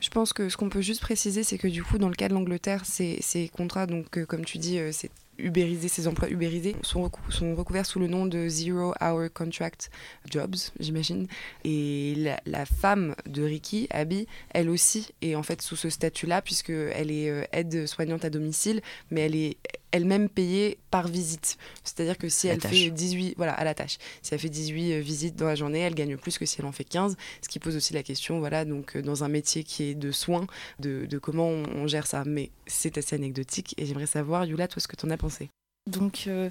[0.00, 2.28] Je pense que ce qu'on peut juste préciser, c'est que du coup, dans le cas
[2.28, 6.28] de l'Angleterre, ces, ces contrats, donc euh, comme tu dis, euh, c'est ubérisé, ces emplois
[6.28, 9.90] ubérisés sont, sont recouverts sous le nom de Zero Hour Contract
[10.28, 11.26] Jobs, j'imagine.
[11.64, 16.42] Et la, la femme de Ricky, Abby, elle aussi est en fait sous ce statut-là,
[16.42, 19.56] puisqu'elle est euh, aide soignante à domicile, mais elle est
[19.92, 21.56] elle-même payée par visite.
[21.84, 22.72] C'est-à-dire que si La elle tâche.
[22.72, 23.98] fait 18, voilà, à la tâche.
[24.22, 26.66] Si elle fait 18 euh, visites dans la journée, elle gagne plus que si elle
[26.66, 29.64] en fait 15, ce qui pose aussi la question, voilà, donc euh, dans un métier
[29.64, 30.46] qui est de soins,
[30.80, 32.24] de, de comment on, on gère ça.
[32.26, 35.50] Mais c'est assez anecdotique et j'aimerais savoir, Yula, toi, ce que tu en as pensé.
[35.86, 36.50] Donc, euh,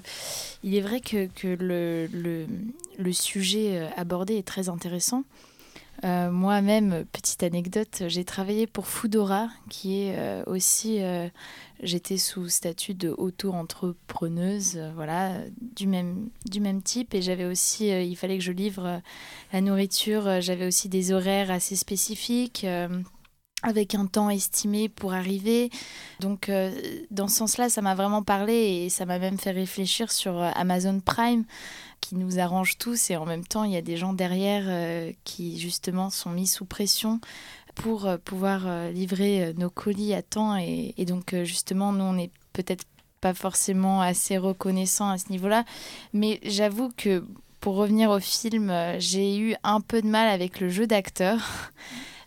[0.64, 2.46] il est vrai que, que le, le,
[2.98, 5.22] le sujet abordé est très intéressant.
[6.04, 11.02] Euh, Moi-même, petite anecdote, j'ai travaillé pour Foodora, qui est euh, aussi.
[11.02, 11.28] euh,
[11.80, 15.34] J'étais sous statut de auto-entrepreneuse, voilà,
[15.76, 17.14] du même, du même type.
[17.14, 17.88] Et j'avais aussi.
[17.88, 19.00] il fallait que je livre
[19.52, 20.40] la nourriture.
[20.40, 22.66] J'avais aussi des horaires assez spécifiques.
[23.62, 25.70] Avec un temps estimé pour arriver.
[26.20, 26.70] Donc euh,
[27.10, 30.50] dans ce sens-là, ça m'a vraiment parlé et ça m'a même fait réfléchir sur euh,
[30.54, 31.44] Amazon Prime
[32.00, 35.12] qui nous arrange tous et en même temps il y a des gens derrière euh,
[35.24, 37.20] qui justement sont mis sous pression
[37.74, 42.84] pour pouvoir livrer nos colis à temps et, donc justement nous on n'est peut-être
[43.20, 45.64] pas forcément assez reconnaissant à ce niveau-là
[46.12, 47.24] mais j'avoue que
[47.60, 51.38] pour revenir au film j'ai eu un peu de mal avec le jeu d'acteur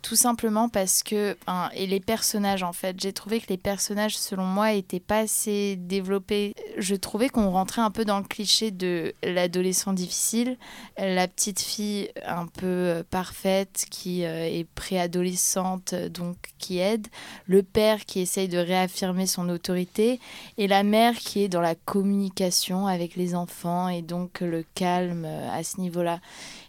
[0.02, 1.38] tout simplement parce que
[1.74, 5.76] et les personnages en fait j'ai trouvé que les personnages selon moi étaient pas assez
[5.76, 6.54] développés.
[6.78, 10.58] Je trouvais qu'on rentrait un peu dans le cliché de l'adolescent difficile
[10.98, 17.08] la petite fille un peu euh, parfaite qui euh, est préadolescente donc qui aide
[17.46, 20.20] le père qui essaye de réaffirmer son autorité
[20.58, 25.26] et la mère qui est dans la communication avec les enfants et donc le calme
[25.26, 26.20] euh, à ce niveau là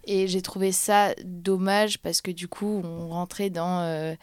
[0.04, 4.14] et j'ai trouvé ça dommage parce que du coup, on rentrait dans euh,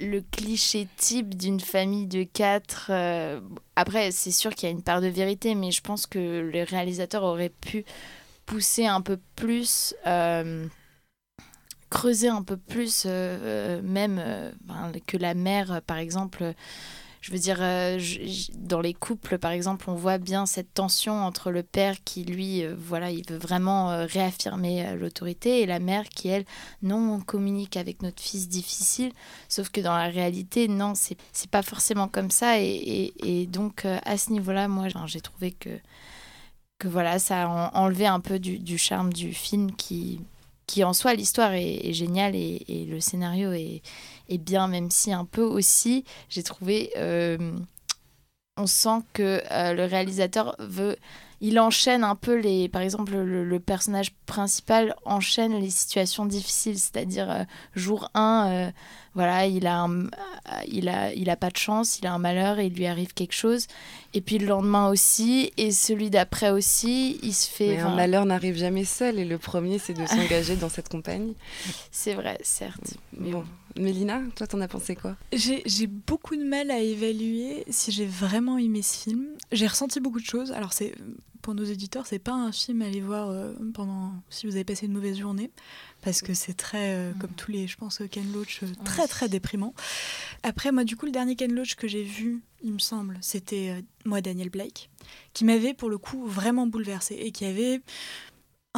[0.00, 2.88] le cliché type d'une famille de quatre.
[2.90, 3.40] Euh,
[3.76, 6.62] après, c'est sûr qu'il y a une part de vérité, mais je pense que le
[6.62, 7.84] réalisateur aurait pu
[8.46, 9.94] pousser un peu plus.
[10.06, 10.66] Euh,
[11.90, 14.22] creuser un peu plus même
[15.06, 16.52] que la mère par exemple
[17.28, 18.00] je veux dire, euh,
[18.54, 22.64] dans les couples, par exemple, on voit bien cette tension entre le père qui, lui,
[22.64, 26.46] euh, voilà, il veut vraiment euh, réaffirmer l'autorité, et la mère qui, elle,
[26.80, 29.12] non, on communique avec notre fils difficile.
[29.50, 32.58] Sauf que dans la réalité, non, c'est pas forcément comme ça.
[32.58, 35.68] Et, donc, à ce niveau-là, moi, j'ai trouvé que,
[36.82, 40.22] voilà, ça a enlevé un peu du, charme du film qui,
[40.66, 43.82] qui en soi, l'histoire est, géniale et, le scénario est
[44.28, 47.38] et bien, même si un peu aussi, j'ai trouvé, euh,
[48.56, 50.96] on sent que euh, le réalisateur veut,
[51.40, 57.30] il enchaîne un peu les, par exemple, le, personnage principal enchaîne les situations difficiles, c'est-à-dire
[57.30, 57.44] euh,
[57.76, 58.72] jour 1,
[59.14, 59.88] voilà, il a,
[60.68, 63.14] il, a, il a pas de chance, il a un malheur et il lui arrive
[63.14, 63.66] quelque chose.
[64.14, 67.76] Et puis le lendemain aussi, et celui d'après aussi, il se fait.
[67.76, 71.34] Mais un malheur n'arrive jamais seul, et le premier, c'est de s'engager dans cette compagnie.
[71.90, 72.94] C'est vrai, certes.
[73.12, 73.44] Mais bon.
[73.78, 75.16] Mélina, toi, t'en as pensé quoi?
[75.32, 79.28] J'ai beaucoup de mal à évaluer si j'ai vraiment aimé ce film.
[79.52, 80.52] J'ai ressenti beaucoup de choses.
[80.52, 80.94] Alors, c'est
[81.42, 84.64] pour nos éditeurs, c'est pas un film à aller voir euh, pendant si vous avez
[84.64, 85.50] passé une mauvaise journée,
[86.02, 87.18] parce que c'est très, euh, mm.
[87.18, 89.72] comme tous les, je pense, Ken Loach, euh, très très déprimant.
[90.42, 93.82] Après, moi, du coup, le dernier Ken Loach que j'ai vu, il me semble, c'était
[94.04, 94.90] moi Daniel Blake,
[95.32, 97.80] qui m'avait pour le coup vraiment bouleversé et qui avait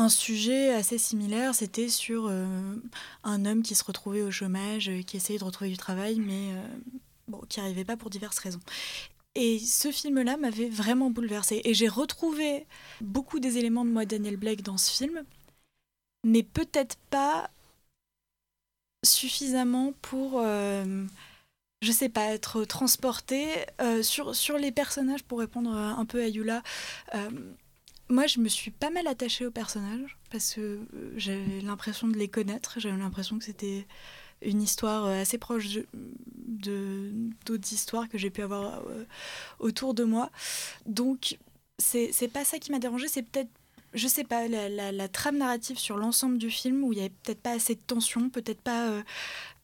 [0.01, 2.77] un sujet assez similaire, c'était sur euh,
[3.23, 6.55] un homme qui se retrouvait au chômage, euh, qui essayait de retrouver du travail, mais
[6.55, 6.67] euh,
[7.29, 8.61] bon, qui n'arrivait pas pour diverses raisons.
[9.35, 11.61] Et ce film-là m'avait vraiment bouleversée.
[11.65, 12.67] Et j'ai retrouvé
[13.01, 15.23] beaucoup des éléments de moi, Daniel Blake, dans ce film,
[16.25, 17.51] mais peut-être pas
[19.05, 23.47] suffisamment pour, je sais pas, être transporté
[24.03, 26.63] sur, sur les personnages, pour répondre un peu à Yula
[28.11, 32.17] moi, je me suis pas mal attachée aux personnages parce que euh, j'avais l'impression de
[32.17, 32.79] les connaître.
[32.79, 33.87] J'avais l'impression que c'était
[34.43, 35.67] une histoire euh, assez proche
[36.45, 39.05] d'autres histoires que j'ai pu avoir euh,
[39.61, 40.31] autour de moi.
[40.87, 41.39] Donc,
[41.79, 43.51] c'est pas ça qui m'a dérangé, c'est peut-être
[43.93, 47.13] je sais pas, la, la, trame narrative sur l'ensemble du film où il y avait
[47.25, 49.03] peut-être pas assez de tension, peut-être pas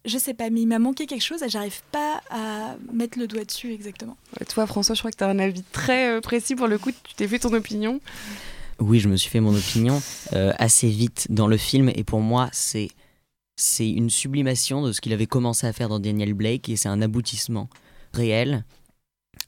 [0.06, 3.26] je sais pas, mais il m'a manqué quelque chose et j'arrive pas à mettre le
[3.26, 4.16] doigt dessus exactement.
[4.48, 6.90] toi, François, je crois que tu as un avis très euh, précis pour le coup.
[6.90, 8.00] Tu t'es fait ton opinion.
[8.78, 10.00] Oui, je me suis fait mon opinion
[10.34, 12.88] euh, assez vite dans le film et pour moi, c'est
[13.58, 16.90] c'est une sublimation de ce qu'il avait commencé à faire dans Daniel Blake et c'est
[16.90, 17.70] un aboutissement
[18.12, 18.66] réel,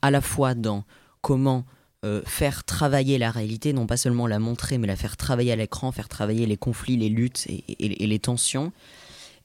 [0.00, 0.84] à la fois dans
[1.20, 1.66] comment
[2.06, 5.56] euh, faire travailler la réalité, non pas seulement la montrer, mais la faire travailler à
[5.56, 7.64] l'écran, faire travailler les conflits, les luttes et,
[8.02, 8.72] et les tensions,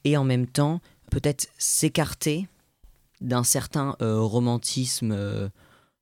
[0.04, 2.48] et en même temps peut-être s'écarter
[3.20, 5.48] d'un certain euh, romantisme euh,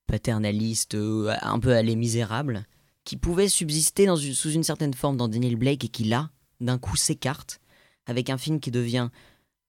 [0.07, 2.67] paternaliste, euh, un peu à les misérables,
[3.05, 6.97] qui pouvait subsister sous une certaine forme dans Daniel Blake et qui là, d'un coup,
[6.97, 7.61] s'écarte
[8.07, 9.11] avec un film qui devient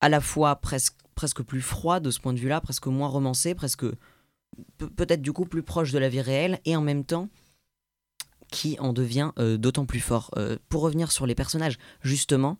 [0.01, 3.55] à la fois presque, presque plus froid de ce point de vue-là, presque moins romancé,
[3.55, 3.85] presque
[4.77, 7.29] peut-être du coup plus proche de la vie réelle, et en même temps
[8.51, 10.31] qui en devient d'autant plus fort.
[10.69, 12.59] pour revenir sur les personnages, justement,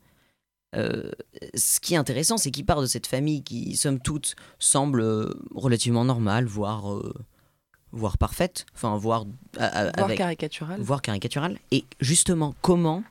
[0.76, 1.12] euh,
[1.56, 5.30] ce qui est intéressant, c'est qu'il part de cette famille qui, somme toute, semble euh,
[5.54, 7.14] relativement normale, voire, euh,
[7.92, 9.26] voire parfaite, enfin, voire,
[9.58, 10.82] voire caricaturale.
[10.82, 11.60] Voire caricaturale.
[11.72, 13.04] Et justement, comment,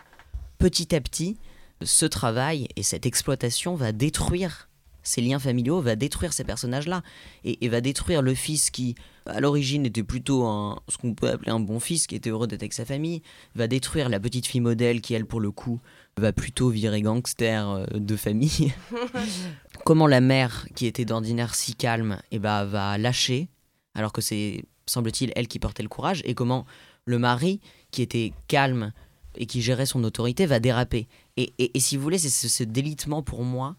[0.58, 1.36] petit à petit,
[1.82, 4.68] ce travail et cette exploitation va détruire
[5.02, 7.02] ces liens familiaux, va détruire ces personnages-là,
[7.44, 8.94] et, va détruire le fils qui,
[9.26, 12.46] à l'origine était plutôt un, ce qu'on peut appeler un bon fils qui était heureux
[12.46, 13.22] d'être avec sa famille,
[13.54, 15.80] va détruire la petite fille modèle qui, elle, pour le coup,
[16.18, 18.72] va plutôt virer gangster euh, de famille.
[19.84, 23.48] Comment la mère, qui était d'ordinaire si calme, et bah, va lâcher,
[23.94, 26.64] alors que c'est, semble-t-il, elle qui portait le courage, et comment
[27.04, 28.92] le mari, qui était calme
[29.36, 31.08] et qui gérait son autorité, va déraper.
[31.36, 33.76] Et, et- et si vous voulez, c'est ce, ce délitement pour moi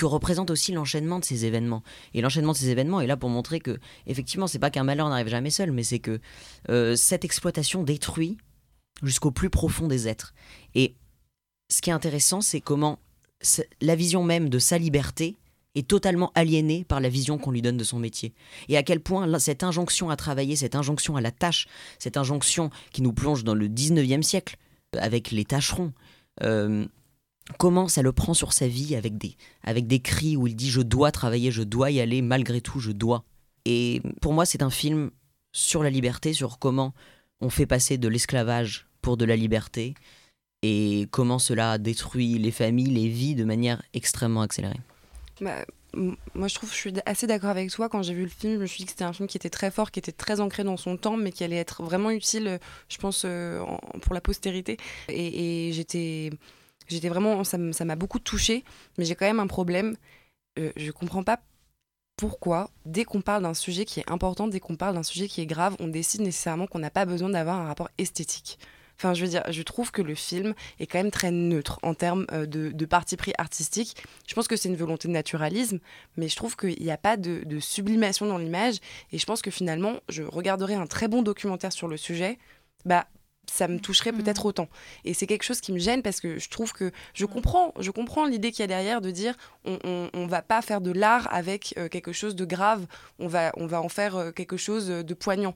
[0.00, 1.82] que représente aussi l'enchaînement de ces événements.
[2.14, 5.10] Et l'enchaînement de ces événements est là pour montrer que, effectivement, c'est pas qu'un malheur
[5.10, 6.20] n'arrive jamais seul, mais c'est que
[6.70, 8.38] euh, cette exploitation détruit
[9.02, 10.32] jusqu'au plus profond des êtres.
[10.74, 10.94] Et
[11.70, 12.98] ce qui est intéressant, c'est comment
[13.82, 15.36] la vision même de sa liberté
[15.74, 18.32] est totalement aliénée par la vision qu'on lui donne de son métier.
[18.70, 22.70] Et à quel point cette injonction à travailler, cette injonction à la tâche, cette injonction
[22.90, 24.56] qui nous plonge dans le 19e siècle,
[24.96, 25.92] avec les tâcherons,
[26.42, 26.86] euh,
[27.58, 30.70] comment ça le prend sur sa vie avec des, avec des cris où il dit
[30.70, 33.24] je dois travailler, je dois y aller, malgré tout, je dois.
[33.64, 35.10] Et pour moi, c'est un film
[35.52, 36.94] sur la liberté, sur comment
[37.40, 39.94] on fait passer de l'esclavage pour de la liberté
[40.62, 44.80] et comment cela détruit les familles, les vies de manière extrêmement accélérée.
[45.40, 45.64] Bah,
[46.34, 47.88] moi, je trouve, je suis assez d'accord avec toi.
[47.88, 49.50] Quand j'ai vu le film, je me suis dit que c'était un film qui était
[49.50, 52.46] très fort, qui était très ancré dans son temps, mais qui allait être vraiment utile,
[52.46, 52.58] euh,
[52.88, 53.64] je pense, euh,
[54.02, 54.76] pour la postérité.
[55.08, 56.30] Et j'étais,
[56.90, 58.64] j'étais vraiment, ça m'a beaucoup touchée,
[58.98, 59.96] mais j'ai quand même un problème.
[60.58, 61.40] Euh, je comprends pas
[62.16, 65.40] pourquoi, dès qu'on parle d'un sujet qui est important, dès qu'on parle d'un sujet qui
[65.40, 68.58] est grave, on décide nécessairement qu'on n'a pas besoin d'avoir un rapport esthétique.
[69.00, 71.94] Enfin, je veux dire, je trouve que le film est quand même très neutre en
[71.94, 73.96] termes euh, de, parti pris artistique.
[74.26, 75.78] Je pense que c'est une volonté de naturalisme,
[76.18, 78.76] mais je trouve qu'il n'y a pas de, sublimation dans l'image.
[79.10, 82.38] Et je pense que finalement, je regarderais un très bon documentaire sur le sujet,
[82.84, 83.06] bah
[83.46, 84.68] ça me toucherait peut-être autant.
[85.04, 87.90] Et c'est quelque chose qui me gêne parce que je trouve que je comprends, je
[87.90, 90.92] comprends l'idée qu'il y a derrière de dire on, on, on va pas faire de
[90.92, 92.86] l'art avec euh, quelque chose de grave,
[93.18, 95.54] on va, on va en faire euh, quelque chose de poignant.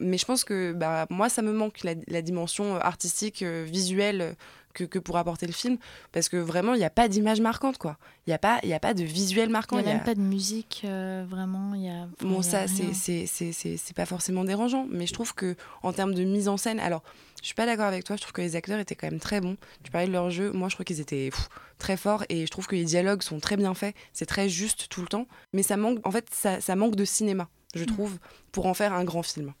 [0.00, 4.20] Mais je pense que bah, moi, ça me manque la, la dimension artistique, euh, visuelle
[4.20, 4.32] euh,
[4.74, 5.78] que, que pourrait apporter le film.
[6.12, 7.96] Parce que vraiment, il n'y a pas d'image marquante, quoi.
[8.26, 9.76] Il n'y a, pas- il y a pas de visuel Il marquant.
[9.76, 11.74] n'y a il y même a- pas de musique, euh, vraiment.
[11.74, 12.92] Il y a, Bon, il y a ça, c'est- rien.
[12.92, 16.48] c'est c'est- c'est- c'est pas forcément dérangeant, mais je trouve que en termes de mise
[16.48, 17.02] en scène, alors,
[17.40, 19.40] je suis pas d'accord avec toi, je trouve que les acteurs étaient quand même très
[19.40, 19.56] bons.
[19.82, 22.50] Tu parlais de leur jeu, moi, je trouve qu'ils étaient pff, très forts et je
[22.50, 25.62] trouve que les dialogues sont très bien faits, c'est très juste tout le temps, mais
[25.62, 28.18] ça manque, en fait, ça, ça manque de cinéma, je trouve,
[28.52, 29.52] pour en faire un grand film.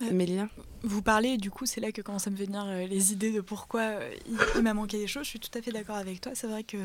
[0.00, 0.46] Euh,
[0.82, 3.40] Vous parlez, du coup, c'est là que commencent à me venir euh, les idées de
[3.40, 5.24] pourquoi euh, il, il m'a manqué des choses.
[5.24, 6.32] Je suis tout à fait d'accord avec toi.
[6.34, 6.76] C'est vrai que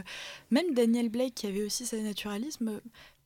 [0.52, 2.82] même Daniel Blake, qui avait aussi sa naturalisme,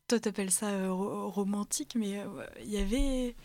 [0.07, 2.23] toi t'appelles ça euh, ro- romantique, mais
[2.63, 3.35] il y avait.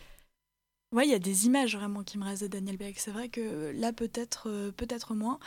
[0.93, 2.99] Ouais, il y a des images vraiment qui me restent de Daniel Blake.
[2.99, 5.39] C'est vrai que là, peut-être peut-être moins.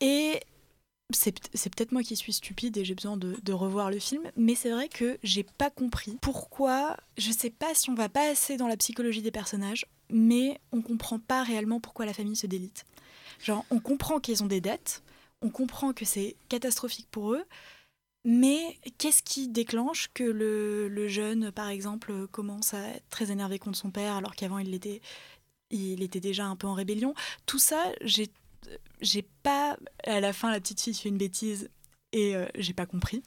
[0.00, 0.40] Et
[1.12, 4.22] c'est peut- c'est peut-être moi qui suis stupide et j'ai besoin de, revoir le film,
[4.36, 6.96] mais c'est vrai que j'ai pas compris pourquoi.
[7.18, 10.82] Je sais pas si on va pas assez dans la psychologie des personnages, mais on
[10.82, 12.84] comprend pas réellement pourquoi la famille se délite.
[13.40, 15.02] Genre, on comprend qu'ils ont des dettes,
[15.42, 17.44] on comprend que c'est catastrophique pour eux,
[18.24, 23.78] mais qu'est-ce qui déclenche que le, jeune, par exemple, commence à être très énervé contre
[23.78, 24.78] son père alors qu'avant il
[25.72, 27.14] il était déjà un peu en rébellion?
[27.46, 28.28] Tout ça, j'ai
[29.00, 29.76] j'ai pas.
[30.04, 31.68] À la fin, la petite fille fait une bêtise
[32.12, 33.22] et euh, j'ai pas compris.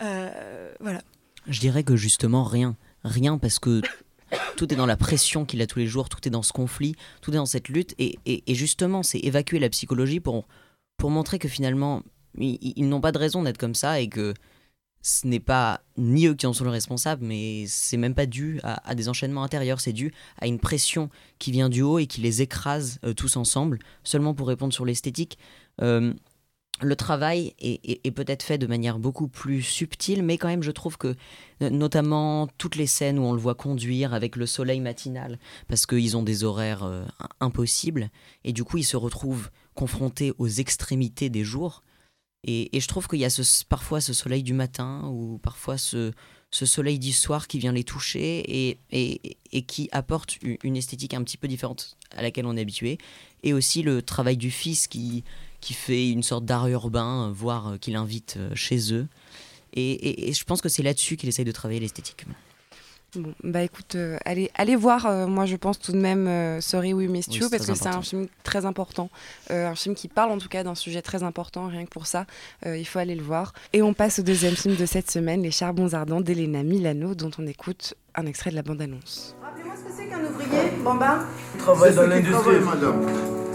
[0.00, 1.02] Euh, voilà.
[1.46, 2.76] Je dirais que justement rien.
[3.04, 3.80] Rien parce que
[4.56, 6.94] tout est dans la pression qu'il a tous les jours, tout est dans ce conflit,
[7.20, 7.94] tout est dans cette lutte.
[7.98, 10.46] Et, et- justement, c'est évacuer la psychologie pour,
[10.96, 12.02] pour montrer que finalement,
[12.38, 14.34] ils n'ont pas de raison d'être comme ça et que
[15.02, 18.60] ce n'est pas ni eux qui en sont le responsable, mais c'est même pas dû
[18.62, 22.20] à, des enchaînements intérieurs, c'est dû à une pression qui vient du haut et qui
[22.20, 25.38] les écrase euh, tous ensemble, seulement pour répondre sur l'esthétique.
[25.80, 26.14] Euh,
[26.80, 30.98] le travail est, peut-être fait de manière beaucoup plus subtile, mais quand même, je trouve
[30.98, 31.14] que,
[31.62, 35.38] euh, notamment toutes les scènes où on le voit conduire avec le soleil matinal,
[35.68, 37.06] parce qu'ils ont des horaires im-
[37.40, 38.10] impossibles,
[38.44, 41.82] et du coup, ils se retrouvent confrontés aux extrémités des jours.
[42.44, 46.12] Et, je trouve qu'il y a parfois ce soleil du matin ou parfois ce,
[46.50, 51.46] soleil du soir qui vient les toucher et, qui apporte une esthétique un petit peu
[51.46, 52.98] différente à laquelle on est habitué.
[53.44, 55.24] Et aussi le travail du fils qui,
[55.60, 59.06] fait une sorte d'art urbain, euh, voire euh, qu'il invite euh, chez eux.
[59.74, 62.26] Et- et je pense que c'est là-dessus qu'il essaye de travailler l'esthétique.
[63.14, 66.62] Bon, bah écoute, euh, allez, allez voir, euh, moi je pense tout de même euh,
[66.62, 68.02] Sorry We Missed You, parce que c'est un important.
[68.02, 69.10] film très important,
[69.50, 72.06] euh, un film qui parle en tout cas d'un sujet très important, rien que pour
[72.06, 72.24] ça,
[72.64, 73.52] euh, il faut aller le voir.
[73.74, 77.30] Et on passe au deuxième film de cette semaine, Les Charbons Ardents d'Elena Milano, dont
[77.38, 79.36] on écoute un extrait de la bande-annonce.
[79.42, 81.18] Rappelez-moi ce que c'est qu'un ouvrier, Bamba?
[81.58, 83.06] Travaille dans l'industrie, madame.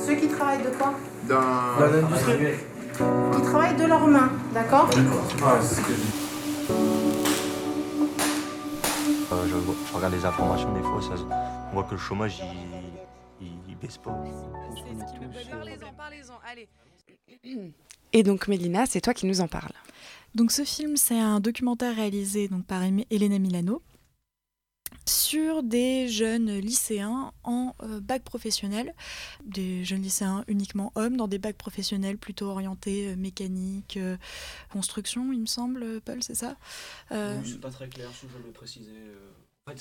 [0.06, 0.93] Ceux qui travaillent de quoi?
[1.28, 2.58] Dans, l'industrie.
[2.93, 4.88] Qui travaillent de leurs mains, d'accord?
[5.44, 6.96] Ah, c'est ce que je dis.
[9.32, 11.15] Euh, je regarde les informations, des fois, ça,
[11.69, 12.42] on voit que le chômage,
[13.42, 14.12] il, il, baisse pas.
[15.52, 16.69] Parlez-en, parlez-en, allez.
[18.13, 19.73] Et donc, Mélina, c'est toi qui nous en parles.
[20.34, 23.82] Donc, ce film, c'est un documentaire réalisé donc, par Elena Milano
[25.08, 28.94] sur des jeunes lycéens en euh, bac professionnel,
[29.44, 34.18] des jeunes lycéens uniquement hommes, dans des bacs professionnels plutôt orientés euh, mécanique, euh,
[34.72, 36.58] construction, il me semble, Paul, c'est ça?
[37.10, 38.92] C'est pas très clair, je le préciser.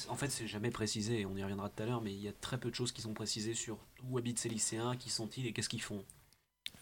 [0.09, 2.33] En fait, c'est jamais précisé, on y reviendra tout à l'heure, mais il y a
[2.33, 5.53] très peu de choses qui sont précisées sur où habitent ces lycéens, qui sont-ils et
[5.53, 6.05] qu'est-ce qu'ils font.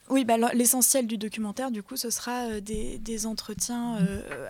[0.08, 3.98] Oui, bah, l'essentiel du documentaire, du coup, ce sera des, des, entretiens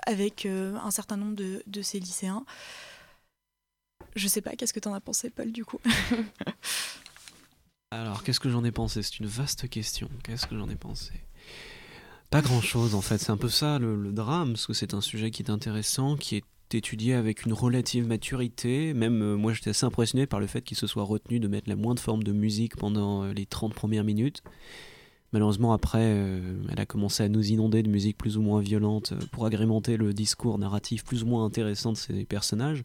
[0.07, 2.45] avec un certain nombre de, de ces lycéens.
[4.17, 5.81] Je sais pas, qu'est-ce que tu en as pensé, Paul, du coup
[7.91, 9.03] Alors, qu'est-ce que j'en ai pensé?
[9.03, 10.09] C'est une vaste question.
[10.23, 11.13] Qu'est-ce que j'en ai pensé?
[12.31, 13.19] Pas grand-chose, en fait.
[13.19, 16.37] C'est un peu ça le, drame, parce que c'est un sujet qui est intéressant, qui
[16.37, 16.45] est
[16.75, 18.95] étudié avec une relative maturité.
[18.95, 21.69] Même euh, moi, j'étais assez impressionné par le fait qu'il se soit retenu de mettre
[21.69, 24.43] la moindre forme de musique pendant euh, les 30 premières minutes.
[25.33, 29.15] Malheureusement, après, euh, elle a commencé à nous inonder de musique plus ou moins violente
[29.31, 32.85] pour agrémenter le discours narratif plus ou moins intéressant de ses personnages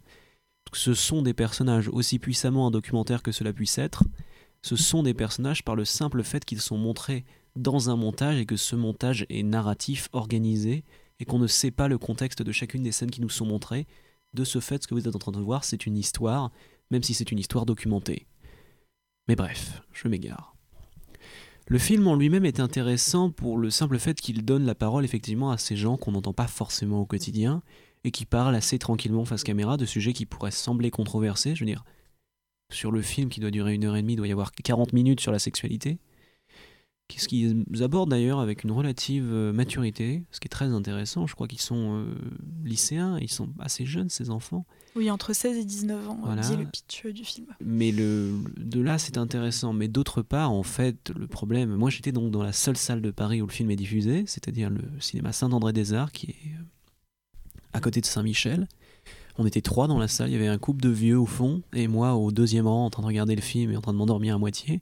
[0.74, 4.04] ce sont des personnages aussi puissamment un documentaire que cela puisse être.
[4.62, 8.46] Ce sont des personnages par le simple fait qu'ils sont montrés dans un montage et
[8.46, 10.84] que ce montage est narratif, organisé,
[11.20, 13.88] et qu'on ne sait pas le contexte de chacune des scènes qui nous sont montrées.
[14.34, 16.52] De ce fait, ce que vous êtes en train de voir, c'est une histoire,
[16.92, 18.28] même si c'est une histoire documentée.
[19.28, 20.56] Mais bref, je m'égare.
[21.68, 25.52] Le film en lui-même est intéressant pour le simple fait qu'il donne la parole effectivement
[25.52, 27.62] à ces gens qu'on n'entend pas forcément au quotidien,
[28.04, 31.56] et qui parle assez tranquillement face caméra de sujets qui pourraient sembler controversés.
[31.56, 31.84] Je veux dire,
[32.72, 34.94] sur le film qui doit durer une heure et demie, il doit y avoir 40
[34.94, 36.00] minutes sur la sexualité.
[37.10, 41.26] Qu'est-ce qu'ils abordent d'ailleurs avec une relative euh, maturité, ce qui est très intéressant.
[41.26, 42.16] Je crois qu'ils sont euh,
[42.64, 44.64] lycéens, ils sont assez jeunes, ces enfants.
[44.96, 46.44] Oui, entre 16 et 19 ans, voilà.
[46.44, 47.48] dit le pitch du film.
[47.62, 49.74] Mais le, de là, c'est intéressant.
[49.74, 51.76] Mais d'autre part, en fait, le problème.
[51.76, 54.70] Moi, j'étais donc dans la seule salle de Paris où le film est diffusé, c'est-à-dire
[54.70, 56.64] le cinéma Saint-André-des-Arts, qui est euh,
[57.74, 58.68] à côté de Saint-Michel.
[59.38, 61.62] On était trois dans la salle, il y avait un couple de vieux au fond,
[61.74, 63.98] et moi au deuxième rang en train de regarder le film et en train de
[63.98, 64.82] m'endormir à moitié.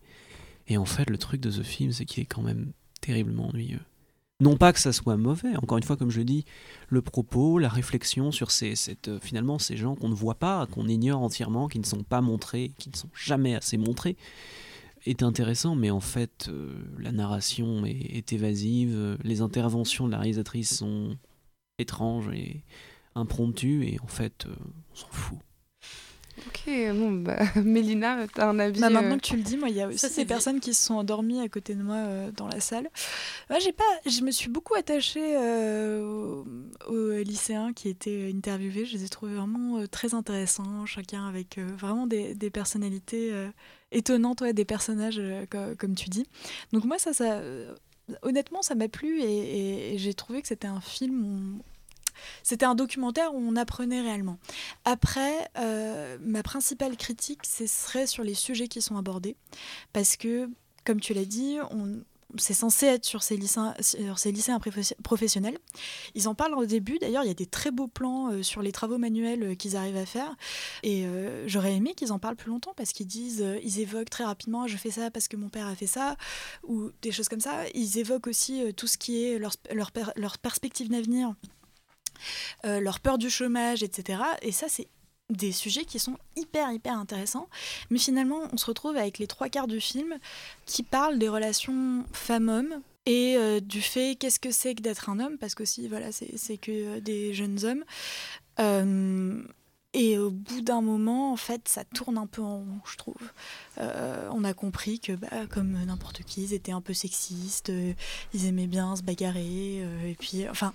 [0.67, 3.79] Et en fait, le truc de ce film, c'est qu'il est quand même terriblement ennuyeux.
[4.39, 6.45] Non pas que ça soit mauvais, encore une fois, comme je dis,
[6.89, 10.67] le propos, la réflexion sur ces, cette, euh, finalement ces gens qu'on ne voit pas,
[10.67, 14.15] qu'on ignore entièrement, qui ne sont pas montrés, qui ne sont jamais assez montrés,
[15.07, 20.19] est intéressant, mais en fait, euh, la narration est, est, évasive, les interventions de la
[20.19, 21.17] réalisatrice sont
[21.77, 22.63] étrange et
[23.15, 24.55] impromptu et en fait euh,
[24.91, 25.39] on s'en fout.
[26.47, 29.69] Ok, bon, bah, Mélina, t'as un avis bah, Maintenant euh, que tu le dis, moi,
[29.69, 32.31] il y a aussi des personnes qui se sont endormies à côté de moi euh,
[32.31, 32.87] dans la salle.
[33.49, 36.45] Moi, j'ai pas, je me suis beaucoup attachée aux,
[37.25, 38.85] lycéens qui étaient interviewés.
[38.85, 43.33] Je les ai trouvés vraiment très intéressants, chacun avec vraiment des, des personnalités
[43.91, 45.19] étonnantes, ouais, des personnages,
[45.79, 46.27] comme tu dis.
[46.71, 47.41] Donc moi, ça, ça
[48.21, 51.61] honnêtement, ça m'a plu et, j'ai trouvé que c'était un film
[52.41, 54.39] c'était un documentaire où on apprenait réellement.
[54.85, 59.35] Après, euh, ma principale critique, ce serait sur les sujets qui sont abordés.
[59.93, 60.49] Parce que,
[60.83, 62.01] comme tu l'as dit, on,
[62.37, 64.33] c'est censé être sur ces lycéens, sur ces
[65.03, 65.57] professionnels.
[66.13, 66.97] Ils en parlent au début.
[66.99, 69.75] D'ailleurs, il y a des très beaux plans euh, sur les travaux manuels euh, qu'ils
[69.77, 70.35] arrivent à faire.
[70.83, 74.25] Et euh, j'aurais aimé qu'ils en parlent plus longtemps parce qu'ils disent, ils évoquent très
[74.25, 76.17] rapidement, je fais ça parce que mon père a fait ça,
[76.63, 77.63] ou des choses comme ça.
[77.73, 81.33] Ils évoquent aussi tout ce qui est leur, leur, leur perspective d'avenir.
[82.63, 84.21] leur peur du chômage, etc.
[84.41, 84.87] Et ça, c'est
[85.29, 87.47] des sujets qui sont hyper hyper intéressants.
[87.89, 90.17] Mais finalement on se retrouve avec les trois quarts du film
[90.65, 95.19] qui parlent des relations femmes-hommes et euh, du fait qu'est-ce que c'est que d'être un
[95.19, 97.83] homme parce que si voilà c'est que des jeunes hommes.
[98.59, 99.43] Euh,
[99.93, 103.31] et au bout d'un moment, en fait, ça tourne un peu en rond, je trouve.
[103.79, 107.93] Euh, on a compris que, bah, comme n'importe qui, ils étaient un peu sexistes, euh,
[108.33, 109.79] ils aimaient bien se bagarrer.
[109.81, 110.73] Euh, et puis, enfin,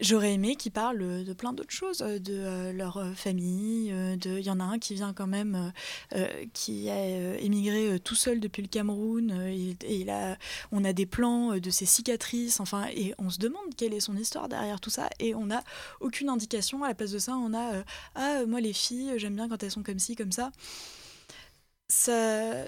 [0.00, 3.92] j'aurais aimé qu'ils parlent de plein d'autres choses, de leur famille.
[4.16, 4.38] De...
[4.38, 5.72] Il y en a un qui vient quand même,
[6.54, 9.30] qui a émigré tout seul depuis le Cameroun.
[9.48, 10.36] et, et là,
[10.72, 12.60] on a des plans de ses cicatrices.
[12.60, 15.10] Enfin, et on se demande quelle est son histoire derrière tout ça.
[15.18, 15.62] Et on n'a
[16.00, 16.82] aucune indication.
[16.84, 17.84] À la place de ça, on a
[18.14, 20.52] ah, euh, moi les filles, j'aime bien quand elles sont comme ci, comme ça.
[21.88, 22.66] Ça,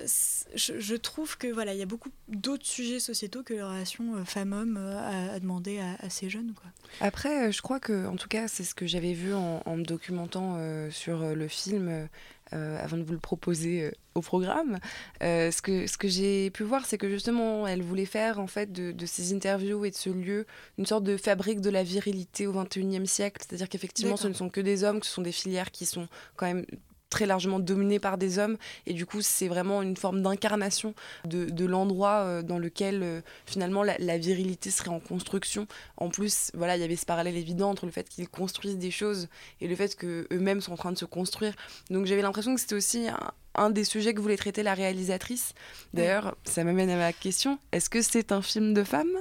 [0.56, 4.24] je, trouve que voilà, il y a beaucoup d'autres sujets sociétaux que la relation euh,
[4.24, 6.54] femme-homme euh, à, demander à, ces jeunes.
[6.54, 6.68] Quoi.
[7.00, 10.58] Après, je crois que, en tout cas, c'est ce que j'avais vu en, me documentant
[10.90, 12.08] sur le film
[12.52, 14.78] avant de vous le proposer au programme.
[15.20, 18.72] ce que, ce que j'ai pu voir, c'est que justement, elle voulait faire en fait
[18.72, 20.46] de, de, ces interviews et de ce lieu
[20.78, 23.42] une sorte de fabrique de la virilité au XXIe siècle.
[23.46, 26.08] C'est-à-dire qu'effectivement, ce ne sont que des hommes, que ce sont des filières qui sont
[26.36, 26.64] quand même
[27.12, 28.56] très largement dominé par des hommes.
[28.86, 30.94] Et du coup c'est vraiment une forme d'incarnation
[31.24, 35.66] de, l'endroit euh, dans lequel euh, finalement la, virilité serait en construction.
[35.96, 38.90] En plus voilà il y avait ce parallèle évident entre le fait qu'ils construisent des
[38.90, 39.28] choses
[39.60, 41.54] et le fait que eux-mêmes sont en train de se construire.
[41.90, 43.06] Donc j'avais l'impression que c'était aussi
[43.54, 45.54] un, des sujets que voulait traiter la réalisatrice.
[45.92, 47.58] D'ailleurs ça m'amène à ma question.
[47.72, 49.12] Est-ce que c'est un film de femme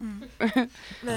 [0.00, 0.20] mmh.
[1.04, 1.12] bah,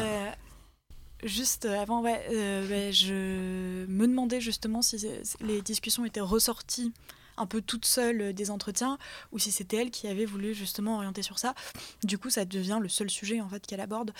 [1.23, 5.07] Juste avant, ouais, euh, bah, je me demandais justement si
[5.39, 6.91] les discussions étaient ressorties
[7.37, 8.99] un peu toutes seules euh, des entretiens
[9.31, 11.55] ou si c'était elle qui avait voulu justement orienter sur ça.
[12.03, 14.13] Du coup, ça devient le seul sujet en fait qu'elle aborde.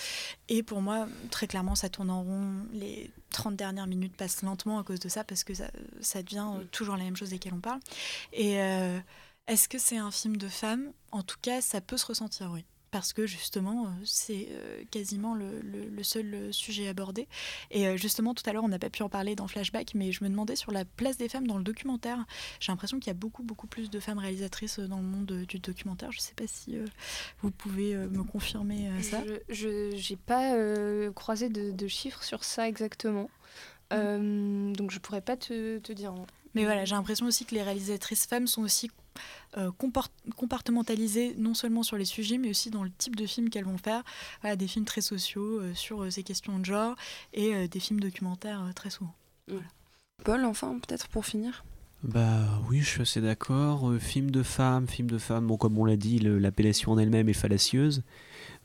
[0.47, 2.66] Et pour moi, très clairement, ça tourne en rond.
[2.72, 6.64] Les 30 dernières minutes passent lentement à cause de ça parce que ça, devient euh,
[6.72, 7.80] toujours la même chose desquelles on parle.
[8.32, 8.54] Et
[9.47, 10.91] est-ce que c'est un film de femme?
[11.12, 15.33] En tout cas, ça peut se ressentir, oui parce que justement, euh, c'est euh, quasiment
[15.33, 17.27] le, seul euh, sujet abordé.
[17.71, 20.23] Et justement, tout à l'heure, on n'a pas pu en parler dans Flashback, mais je
[20.23, 22.23] me demandais sur la place des femmes dans le documentaire.
[22.59, 25.57] J'ai l'impression qu'il y a beaucoup, beaucoup plus de femmes réalisatrices dans le monde du
[25.57, 26.11] documentaire.
[26.11, 26.77] Je ne sais pas si
[27.41, 29.23] vous pouvez me confirmer ça.
[29.49, 30.55] Je n'ai pas
[31.13, 33.31] croisé de, chiffres sur ça exactement.
[33.91, 34.73] Mm.
[34.73, 36.13] donc je pourrais pas te, te dire.
[36.56, 38.89] Mais voilà, j'ai l'impression aussi que les réalisatrices femmes sont aussi
[39.58, 39.72] euh,
[40.36, 43.78] compartimentalisées non seulement sur les sujets, mais aussi dans le type de films qu'elles vont
[43.78, 44.04] faire.
[44.58, 46.95] des films très sociaux euh, sur euh, ces questions de genre
[47.34, 49.14] et des films documentaires très souvent.
[50.24, 51.64] Paul, enfin, peut-être pour finir
[52.04, 53.93] bah oui, je suis assez d'accord.
[53.97, 57.34] film de femme, film de femme, bon comme on l'a dit, l'appellation en elle-même est
[57.34, 58.04] fallacieuse,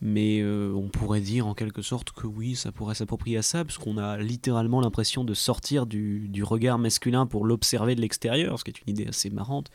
[0.00, 3.78] mais on pourrait dire en quelque sorte que oui, ça pourrait s'approprier à ça, parce
[3.78, 8.64] qu'on a littéralement l'impression de sortir du, du regard masculin pour l'observer de l'extérieur, ce
[8.64, 9.70] qui est une idée assez marrante.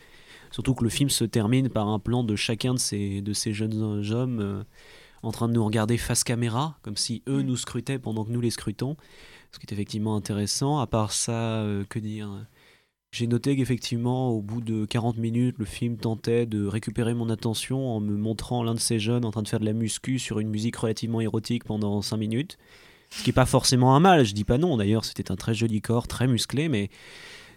[0.54, 3.52] Surtout que le film se termine par un plan de chacun de ces, de ces
[3.52, 3.74] jeunes
[4.12, 4.62] hommes euh,
[5.24, 7.46] en train de nous regarder face caméra, comme si eux mm.
[7.46, 8.96] nous scrutaient pendant que nous les scrutons.
[9.50, 10.78] Ce qui est effectivement intéressant.
[10.78, 12.30] À part ça, euh, que dire
[13.14, 17.94] j'ai noté qu'effectivement, au bout de 40 minutes, le film tentait de récupérer mon attention
[17.94, 20.40] en me montrant l'un de ces jeunes en train de faire de la muscu sur
[20.40, 22.58] une musique relativement érotique pendant 5 minutes.
[23.10, 24.76] Ce qui n'est pas forcément un mal, je dis pas non.
[24.76, 26.90] D'ailleurs, c'était un très joli corps, très musclé, mais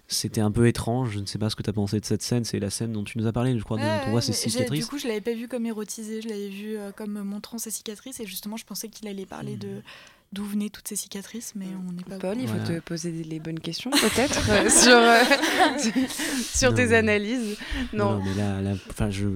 [0.07, 1.13] c'était un peu étrange.
[1.13, 2.43] Je ne sais pas ce que tu as pensé de cette scène.
[2.43, 4.85] C'est la scène dont tu nous as parlé, je crois, dont on voit ses cicatrices.
[4.85, 7.71] Du coup, je l'avais pas vu comme érotisé, je l'avais vu euh, comme montrant ses
[7.71, 8.19] cicatrices.
[8.19, 9.83] Et justement, je pensais qu'il allait parler de hmm
[10.33, 12.17] d'où venaient toutes ces cicatrices, mais on n'est pas.
[12.17, 16.01] Paul, il faut te poser les bonnes questions peut-être euh, sur, euh,
[16.53, 17.57] sur tes analyses.
[17.93, 18.21] Non.
[18.23, 19.27] mais là, je,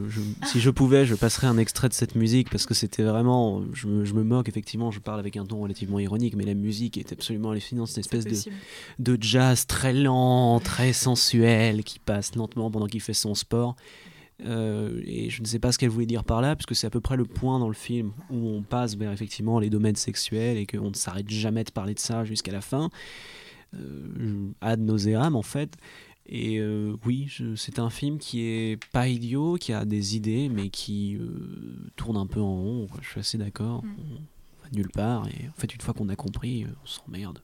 [0.45, 3.63] si je pouvais, je passerais un extrait de cette musique parce que c'était vraiment.
[3.73, 6.53] Je me, je me, moque effectivement, je parle avec un ton relativement ironique, mais la
[6.53, 8.51] musique est absolument hallucinante, cette espèce de,
[8.99, 13.75] de jazz très lent, très sensuel qui passe lentement pendant qu'il fait son sport.
[14.45, 16.89] Euh, et je ne sais pas ce qu'elle voulait dire par là, puisque c'est à
[16.89, 20.57] peu près le point dans le film où on passe vers effectivement les domaines sexuels
[20.57, 22.89] et qu'on ne s'arrête jamais de parler de ça jusqu'à la fin,
[23.75, 25.77] euh, ad nauseam en fait.
[26.27, 30.69] Et euh, oui, c'est un film qui est pas idiot, qui a des idées, mais
[30.69, 31.19] qui
[31.95, 32.87] tourne un peu en rond.
[33.01, 33.83] Je suis assez d'accord.
[33.83, 33.95] Mm.
[33.99, 35.27] On va nulle part.
[35.27, 37.41] Et en fait, une fois qu'on a compris, on s'emmerde.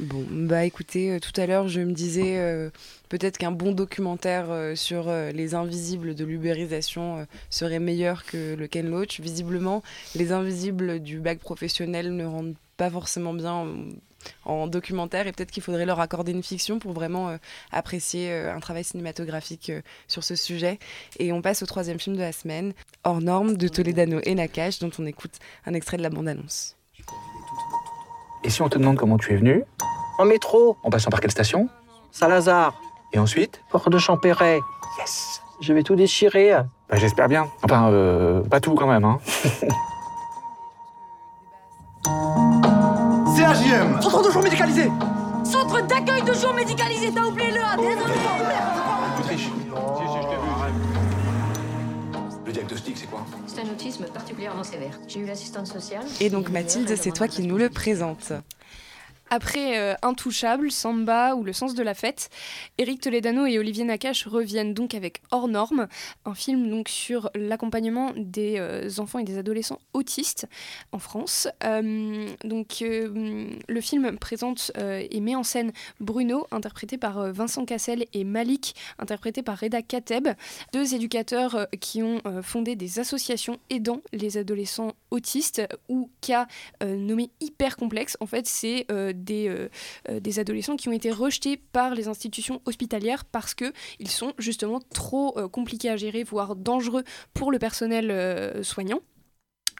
[0.00, 2.70] Bon, bah écoutez, euh, tout à l'heure, je me disais euh,
[3.08, 8.88] peut-être qu'un bon documentaire euh, sur les invisibles de l'ubérisation serait meilleur que le Ken
[8.88, 9.20] Loach.
[9.20, 9.82] Visiblement,
[10.14, 13.66] les invisibles du bac professionnel ne rendent pas forcément bien
[14.44, 17.36] en, documentaire et peut-être qu'il faudrait leur accorder une fiction pour vraiment
[17.72, 19.72] apprécier un travail cinématographique
[20.06, 20.78] sur ce sujet.
[21.18, 22.72] Et on passe au troisième film de la semaine,
[23.02, 25.34] Hors norme de Toledano et Nakash, dont on écoute
[25.66, 26.77] un extrait de la bande-annonce.
[28.44, 29.64] Et si on te demande comment tu es venu
[30.18, 30.76] En métro.
[30.82, 31.68] En passant par quelle station
[32.12, 32.74] Saint-Lazare.
[33.12, 34.60] Et ensuite Port de Champéret.
[34.98, 36.52] Yes Je vais tout déchirer.
[36.88, 37.48] Bah, J'espère bien.
[37.62, 39.18] Enfin, euh, pas tout quand même, hein.
[43.36, 44.90] CAJM Centre de jour médicalisé
[45.44, 48.14] Centre d'accueil de jour médicalisé, t'as oublié le A, désolé
[52.88, 54.98] diagnostic, c'est quoi C'est un autisme particulièrement sévère.
[55.06, 56.04] J'ai eu l'assistante sociale.
[56.20, 58.32] Et donc Mathilde, c'est toi qui nous le présente.
[59.30, 62.30] Après euh, Intouchable, Samba ou Le sens de la fête,
[62.78, 65.86] Eric Toledano et Olivier Nakache reviennent donc avec Hors Normes,
[66.24, 70.46] un film donc sur l'accompagnement des euh, enfants et des adolescents autistes
[70.92, 71.48] en France.
[71.64, 78.24] Euh, donc le film présente et met en scène Bruno, interprété par Vincent Cassel, et
[78.24, 80.28] Malik, interprété par Reda Kateb,
[80.72, 86.46] deux éducateurs qui ont fondé des associations aidant les adolescents autistes ou cas
[86.84, 88.16] nommés hyper complexes.
[88.20, 89.68] En fait, c'est des,
[90.10, 95.32] des adolescents qui ont été rejetés par les institutions hospitalières parce qu'ils sont justement trop
[95.48, 97.04] compliqués à gérer, voire dangereux
[97.34, 99.00] pour le personnel soignant.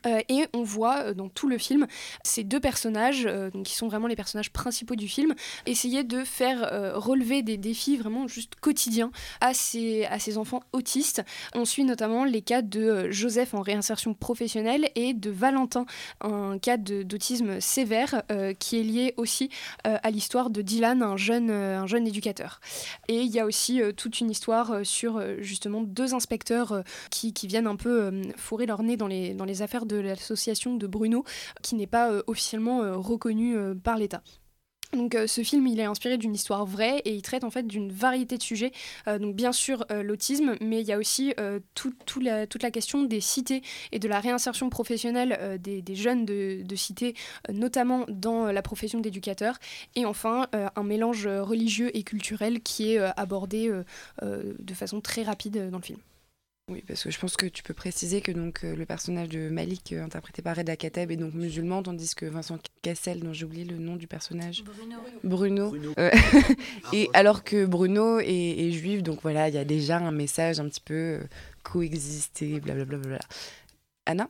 [0.07, 1.87] Euh, et on voit euh, dans tout le film
[2.23, 5.35] ces deux personnages, euh, qui sont vraiment les personnages principaux du film,
[5.67, 6.49] essayer de faire
[6.95, 11.23] relever des défis vraiment juste quotidiens à ces, à ces enfants autistes.
[11.55, 15.87] On suit notamment les cas de Joseph en réinsertion professionnelle et de Valentin,
[16.21, 18.23] un cas d'autisme sévère
[18.59, 19.51] qui est lié aussi
[19.85, 22.61] à l'histoire de Dylan, un jeune, un jeune éducateur.
[23.09, 27.67] Et il y a aussi toute une histoire sur justement deux inspecteurs qui, qui, viennent
[27.67, 31.25] un peu fourrer leur nez dans les, dans les affaires de l'association de Bruno,
[31.63, 34.23] qui n'est pas euh, officiellement euh, reconnue euh, par l'État.
[34.95, 37.93] Donc ce film, il est inspiré d'une histoire vraie et il traite en fait d'une
[37.93, 38.73] variété de sujets.
[39.21, 41.35] donc bien sûr l'autisme, mais il y a aussi
[41.75, 43.61] toute la question des cités
[43.93, 47.15] et de la réinsertion professionnelle des, des, jeunes de, de cités,
[47.53, 49.59] notamment dans la profession d'éducateur.
[49.95, 53.71] Et enfin un mélange religieux et culturel qui est abordé
[54.23, 55.99] de façon très rapide dans le film.
[56.69, 59.49] Oui, parce que je pense que tu peux préciser que donc euh, le personnage de
[59.49, 63.47] Malik, euh, interprété par Reda Kateb, est donc musulman, tandis que Vincent Cassel, dont j'ai
[63.47, 64.63] oublié le nom du personnage,
[65.25, 65.95] Bruno, Bruno.
[65.99, 66.11] Euh,
[66.93, 70.69] et alors que Bruno est, juif, donc voilà, il y a déjà un message un
[70.69, 71.21] petit peu
[71.63, 72.99] coexister, blablabla.
[72.99, 73.19] Bla, bla,
[74.05, 74.29] Anna?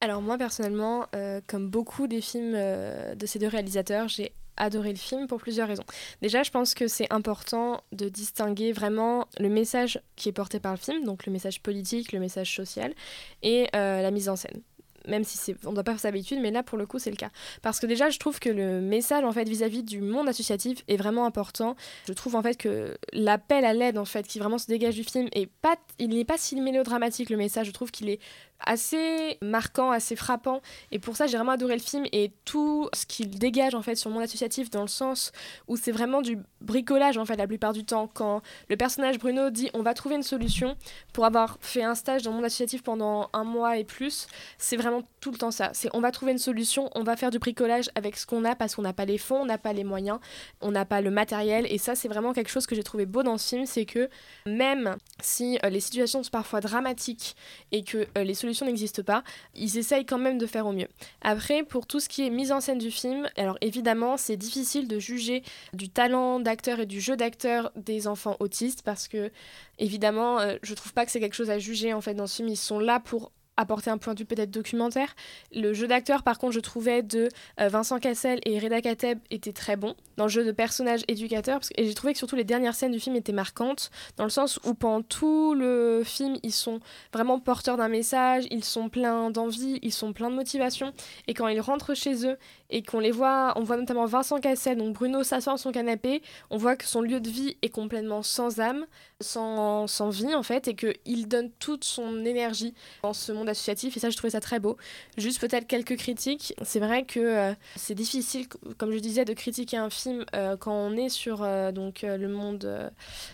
[0.00, 1.06] Alors moi personnellement,
[1.46, 5.84] comme beaucoup des films de ces deux réalisateurs, j'ai adoré le film pour plusieurs raisons.
[6.20, 10.72] Déjà, je pense que c'est important de distinguer vraiment le message qui est porté par
[10.72, 12.94] le film, donc le message politique, le message social,
[13.42, 14.62] et euh, la mise en scène
[15.06, 17.16] même si on ne doit pas faire s'habituer, mais là pour le coup c'est le
[17.16, 17.30] cas.
[17.62, 20.96] Parce que déjà je trouve que le message en fait vis-à-vis du monde associatif est
[20.96, 21.76] vraiment important.
[22.06, 25.04] Je trouve en fait que l'appel à l'aide en fait qui vraiment se dégage du
[25.04, 27.66] film est pas, il n'est pas si mélodramatique le message.
[27.66, 28.20] Je trouve qu'il est
[28.66, 30.60] assez marquant, assez frappant.
[30.90, 33.94] Et pour ça, j'ai vraiment adoré le film et tout ce qu'il dégage en fait
[33.94, 35.32] sur le monde associatif dans le sens
[35.68, 38.08] où c'est vraiment du bricolage en fait la plupart du temps.
[38.12, 40.76] Quand le personnage Bruno dit on va trouver une solution
[41.12, 44.26] pour avoir fait un stage dans le monde associatif pendant un mois et plus,
[44.58, 45.70] c'est vraiment tout le temps ça.
[45.72, 48.54] C'est on va trouver une solution, on va faire du bricolage avec ce qu'on a
[48.54, 50.18] parce qu'on n'a pas les fonds, on n'a pas les moyens,
[50.60, 51.66] on n'a pas le matériel.
[51.70, 54.08] Et ça, c'est vraiment quelque chose que j'ai trouvé beau dans ce film, c'est que
[54.46, 57.36] même si euh, les situations sont parfois dramatiques
[57.70, 59.24] et que euh, les solutions n'existe pas,
[59.54, 60.88] ils essayent quand même de faire au mieux.
[61.20, 64.88] Après, pour tout ce qui est mise en scène du film, alors évidemment, c'est difficile
[64.88, 65.42] de juger
[65.72, 69.30] du talent d'acteur et du jeu d'acteur des enfants autistes parce que,
[69.78, 72.36] évidemment, euh, je trouve pas que c'est quelque chose à juger en fait dans ce
[72.36, 72.48] film.
[72.48, 75.14] Ils sont là pour apporter un point de vue peut-être documentaire.
[75.54, 77.28] Le jeu d'acteur, par contre, je trouvais de
[77.60, 81.60] euh, Vincent Cassel et Reda Kateb était très bon dans le jeu de personnage éducateur.
[81.76, 84.58] et j'ai trouvé que surtout les dernières scènes du film étaient marquantes, dans le sens
[84.64, 86.80] où pendant tout le film, ils sont
[87.12, 90.92] vraiment porteurs d'un message, ils sont pleins d'envie, ils sont pleins de motivation.
[91.28, 92.36] Et quand ils rentrent chez eux
[92.70, 96.22] et qu'on les voit, on voit notamment Vincent Cassel, donc Bruno s'assoit sur son canapé,
[96.50, 98.86] on voit que son lieu de vie est complètement sans âme,
[99.20, 103.96] sans, sans vie en fait, et qu'il donne toute son énergie dans ce monde associatif,
[103.96, 104.76] et ça je trouvais ça très beau.
[105.16, 108.46] Juste peut-être quelques critiques, c'est vrai que euh, c'est difficile,
[108.78, 112.28] comme je disais, de critiquer un film euh, quand on est sur euh, donc, le
[112.28, 112.90] monde,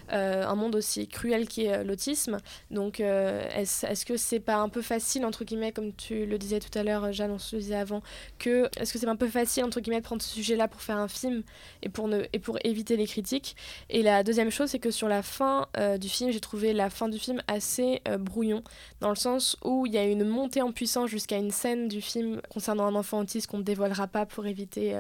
[0.09, 2.39] un monde aussi cruel qui est l'autisme.
[2.71, 6.39] Donc est-ce est -ce que c'est pas un peu facile, entre guillemets, comme tu le
[6.39, 8.03] disais tout à l'heure, Jeanne, on se disait avant,
[8.39, 10.99] que est-ce que c'est un peu facile entre guillemets de prendre ce sujet-là pour faire
[10.99, 11.43] un film
[11.83, 13.57] et pour ne et pour éviter les critiques?
[13.91, 15.69] Et la deuxième chose, c'est que sur la fin
[16.01, 18.63] du film, j'ai trouvé la fin du film assez brouillon
[19.01, 22.01] dans le sens où il y a une montée en puissance jusqu'à une scène du
[22.01, 24.95] film concernant un enfant autiste qu'on ne dévoilera pas pour éviter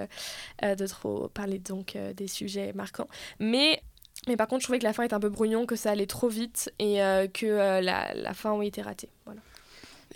[0.63, 3.09] euh, de trop parler donc des sujets marquants.
[3.39, 3.83] Mais
[4.27, 6.07] mais par contre, je trouvais que la fin était un peu brouillon, que ça allait
[6.07, 6.97] trop vite et
[7.33, 9.09] que la, la, fin a été ratée.
[9.25, 9.41] Voilà.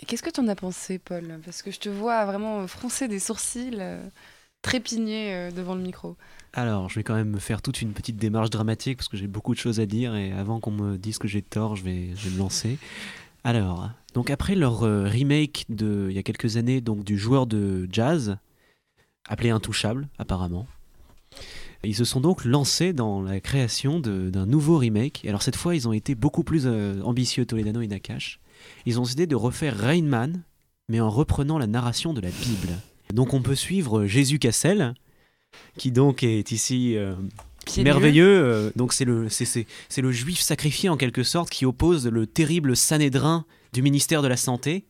[0.07, 1.39] Qu'est-ce que tu en as pensé, Paul?
[1.45, 4.03] Parce que je te vois vraiment froncer des sourcils, euh,
[4.61, 6.17] trépigner euh, devant le micro.
[6.53, 9.27] Alors, je vais quand même me faire toute une petite démarche dramatique parce que j'ai
[9.27, 12.09] beaucoup de choses à dire et avant qu'on me dise que j'ai tort, je vais,
[12.31, 12.77] me lancer.
[13.43, 17.47] Alors, donc après leur euh, remake de il y a quelques années, donc du joueur
[17.47, 18.37] de jazz
[19.27, 20.67] appelé Intouchable, apparemment.
[21.83, 25.25] Ils se sont donc lancés dans la création d'un nouveau remake.
[25.27, 26.65] Alors cette fois, ils ont été beaucoup plus
[27.03, 28.39] ambitieux, Toledano et Nakash
[28.85, 30.43] ils ont décidé de refaire Rain Man,
[30.89, 32.73] mais en reprenant la narration de la Bible.
[33.13, 34.93] Donc on peut suivre Jésus Cassel,
[35.77, 37.15] qui donc est ici euh,
[37.77, 38.25] merveilleux.
[38.25, 39.65] Euh, donc c'est le, c'est,
[39.97, 44.37] le juif sacrifié en quelque sorte qui oppose le terrible Sanhédrin du ministère de la
[44.37, 44.85] Santé,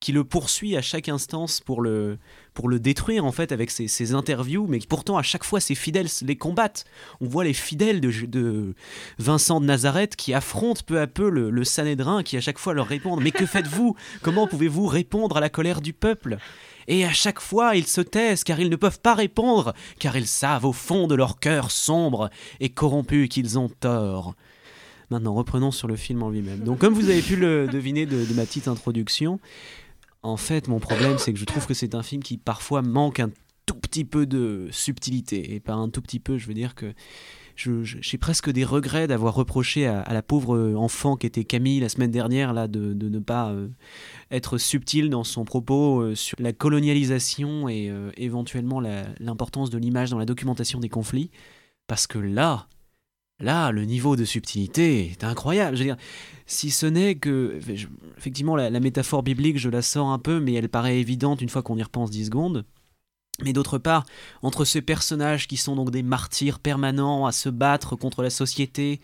[0.00, 2.18] qui le poursuit à chaque instance pour le,
[2.52, 5.60] pour le détruire en fait avec ses, ses interviews, mais qui pourtant à chaque fois
[5.60, 6.84] ses fidèles les combattent.
[7.20, 8.74] On voit les fidèles de, de
[9.18, 12.74] Vincent de Nazareth qui affrontent peu à peu le, le Sanhédrin, qui à chaque fois
[12.74, 13.96] leur répondent Mais que faites-vous?
[14.22, 16.38] Comment pouvez-vous répondre à la colère du peuple?
[16.88, 20.26] Et à chaque fois, ils se taisent car ils ne peuvent pas répondre, car ils
[20.26, 22.30] savent au fond de leur cœur sombre
[22.60, 24.34] et corrompu qu'ils ont tort.
[25.10, 26.60] Maintenant, reprenons sur le film en lui-même.
[26.60, 29.38] Donc, comme vous avez pu le deviner de, de ma petite introduction,
[30.22, 33.20] en fait, mon problème, c'est que je trouve que c'est un film qui parfois manque
[33.20, 33.30] un
[33.66, 35.54] tout petit peu de subtilité.
[35.54, 36.92] Et par un tout petit peu, je veux dire que
[37.56, 42.10] j'ai presque des regrets d'avoir reproché à, la pauvre enfant qui était Camille la semaine
[42.10, 43.68] dernière là de, ne pas euh,
[44.30, 48.80] être subtil dans son propos euh, sur la colonialisation et euh, éventuellement
[49.20, 51.30] l'importance de l'image dans la documentation des conflits.
[51.86, 52.68] Parce que là,
[53.40, 55.76] là, le niveau de subtilité est incroyable.
[55.76, 55.98] Je veux dire,
[56.46, 57.60] si ce n'est que,
[58.16, 61.48] effectivement, la, la métaphore biblique, je la sors un peu, mais elle paraît évidente une
[61.48, 62.64] fois qu'on y repense 10 secondes.
[63.42, 64.04] Mais d'autre part,
[64.42, 69.00] entre ces personnages qui sont donc des martyrs permanents à se battre contre la société,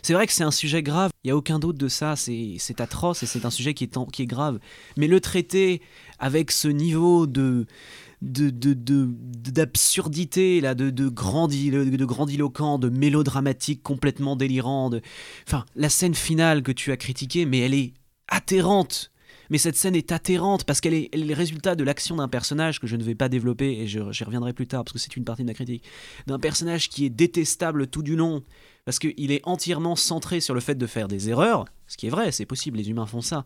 [0.00, 2.80] c'est vrai que c'est un sujet grave, il n'y a aucun doute de ça, c'est
[2.80, 4.58] atroce et c'est un sujet qui est, grave.
[4.96, 5.82] Mais le traiter
[6.18, 7.66] avec ce niveau de
[8.22, 8.74] de- de-
[9.50, 14.90] d'absurdité là de, de, grandi- de grandiloquent de mélodramatique complètement délirant
[15.76, 17.92] la scène finale que tu as critiquée mais elle est
[18.28, 19.10] atterrante
[19.50, 22.86] mais cette scène est atterrante parce qu'elle est, le résultat de l'action d'un personnage que
[22.86, 25.42] je ne vais pas développer et j'y reviendrai plus tard parce que c'est une partie
[25.42, 25.84] de ma critique.
[26.26, 28.42] D'un personnage qui est détestable tout du long
[28.84, 32.10] parce qu'il est entièrement centré sur le fait de faire des erreurs, ce qui est
[32.10, 33.44] vrai, c'est possible, les humains font ça.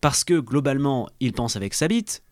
[0.00, 2.22] Parce que globalement, il pense avec sa bite,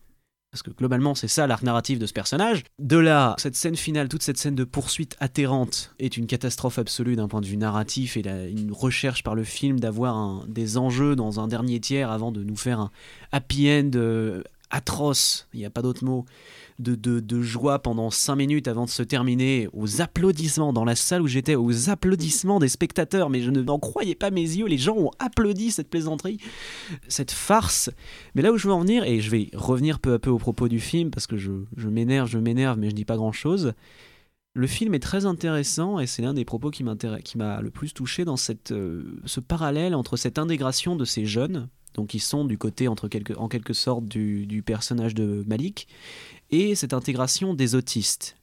[0.57, 2.63] parce que globalement c'est ça l'arc narratif de ce personnage.
[2.79, 7.15] De là, cette scène finale, toute cette scène de poursuite atterrante est une catastrophe absolue
[7.15, 11.39] d'un point de vue narratif et une recherche par le film d'avoir des enjeux dans
[11.39, 12.91] un dernier tiers avant de nous faire un
[13.31, 16.25] happy end euh, atroce, il n'y a pas d'autre mot,
[16.79, 20.95] de, de, de joie pendant 5 minutes avant de se terminer aux applaudissements dans la
[20.95, 24.67] salle où j'étais, aux applaudissements des spectateurs, mais je ne n'en croyais pas mes yeux,
[24.67, 26.39] les gens ont applaudi cette plaisanterie,
[27.07, 27.89] cette farce.
[28.35, 30.37] Mais là où je veux en venir, et je vais revenir peu à peu au
[30.37, 31.51] propos du film, parce que je,
[31.87, 33.73] m'énerve, je m'énerve, mais je dis pas grand-chose,
[34.53, 38.25] le film est très intéressant et c'est l'un des propos qui m'a le plus touché
[38.25, 42.57] dans cette, euh, ce parallèle entre cette intégration de ces jeunes, donc qui sont du
[42.57, 45.87] côté entre en quelque sorte du, du personnage de Malik,
[46.51, 48.37] et cette intégration des autistes.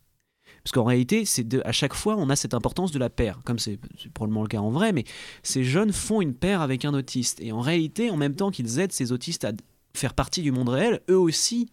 [0.62, 3.58] Parce qu'en réalité, c'est à chaque fois, on a cette importance de la paire, comme
[3.58, 3.78] c'est
[4.14, 5.04] probablement le cas en vrai, mais
[5.42, 7.40] ces jeunes font une paire avec un autiste.
[7.40, 9.52] Et en réalité, en même temps qu'ils aident ces autistes à
[9.94, 11.68] faire partie du monde réel, eux aussi,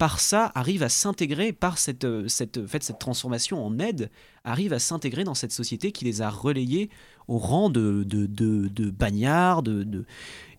[0.00, 4.10] par ça, arrivent à s'intégrer, par cette, euh, cette, fait, cette transformation en aide,
[4.44, 6.88] arrivent à s'intégrer dans cette société qui les a relayés
[7.28, 10.06] au rang de, de, de, bagnards, de, de,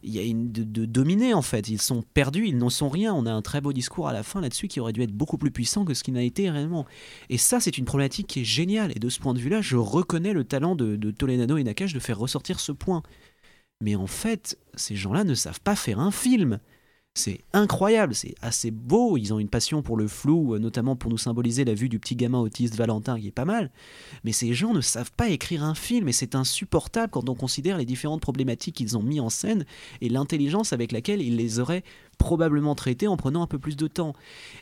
[0.03, 1.69] il y a de, de dominés en fait.
[1.69, 3.15] Ils sont perdus, ils n'en sont rien.
[3.15, 5.39] On a un très beau discours à la fin là-dessus qui aurait dû être beaucoup
[5.39, 6.85] plus puissant que ce qu'il n'a été réellement.
[7.29, 8.91] Et ça, c'est une problématique qui est géniale.
[8.95, 11.93] Et de ce point de vue-là, je reconnais le talent de, de Toledano et Nakash
[11.95, 13.01] de faire ressortir ce point.
[13.81, 16.59] Mais en fait, ces gens-là ne savent pas faire un film.
[17.13, 19.17] C'est incroyable, c'est assez beau.
[19.17, 21.99] Ils ont une passion pour le flou, euh, notamment pour nous symboliser la vue du
[21.99, 23.69] petit gamin autiste Valentin, qui est pas mal.
[24.23, 27.77] Mais ces gens ne savent pas écrire un film, et c'est insupportable quand on considère
[27.77, 29.65] les différentes problématiques qu'ils ont mis en scène
[29.99, 31.83] et l'intelligence avec laquelle ils les auraient
[32.21, 34.13] probablement traitées en prenant un peu plus de temps.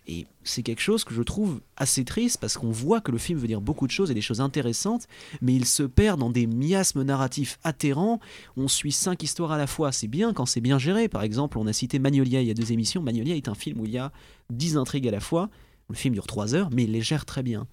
[0.08, 3.38] Et c'est quelque chose que je trouve assez triste parce qu'on voit que le film
[3.38, 5.08] veut dire beaucoup de choses et des choses intéressantes,
[5.42, 8.22] mais il se perd dans des miasmes narratifs atterrants.
[8.56, 9.92] On suit cinq histoires à la fois.
[9.92, 11.10] C'est bien quand c'est bien géré.
[11.10, 13.02] Par exemple, on a cité Magnolia il y a deux émissions.
[13.02, 14.14] Magnolia est un film où il y a
[14.50, 15.50] dix intrigues à la fois.
[15.90, 17.68] Le film dure trois heures, mais il les gère très bien.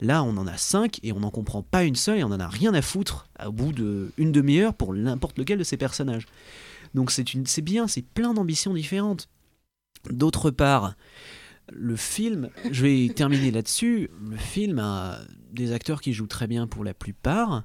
[0.00, 2.40] Là, on en a cinq et on n'en comprend pas une seule et on en
[2.40, 6.26] a rien à foutre au bout d'une demi-heure pour n'importe lequel de ces personnages.
[6.94, 9.28] Donc c'est une- c'est bien, c'est plein d'ambitions différentes.
[10.10, 10.94] D'autre part,
[11.72, 15.18] le film, je vais terminer là-dessus, le film a
[15.50, 17.64] des acteurs qui jouent très bien pour la plupart,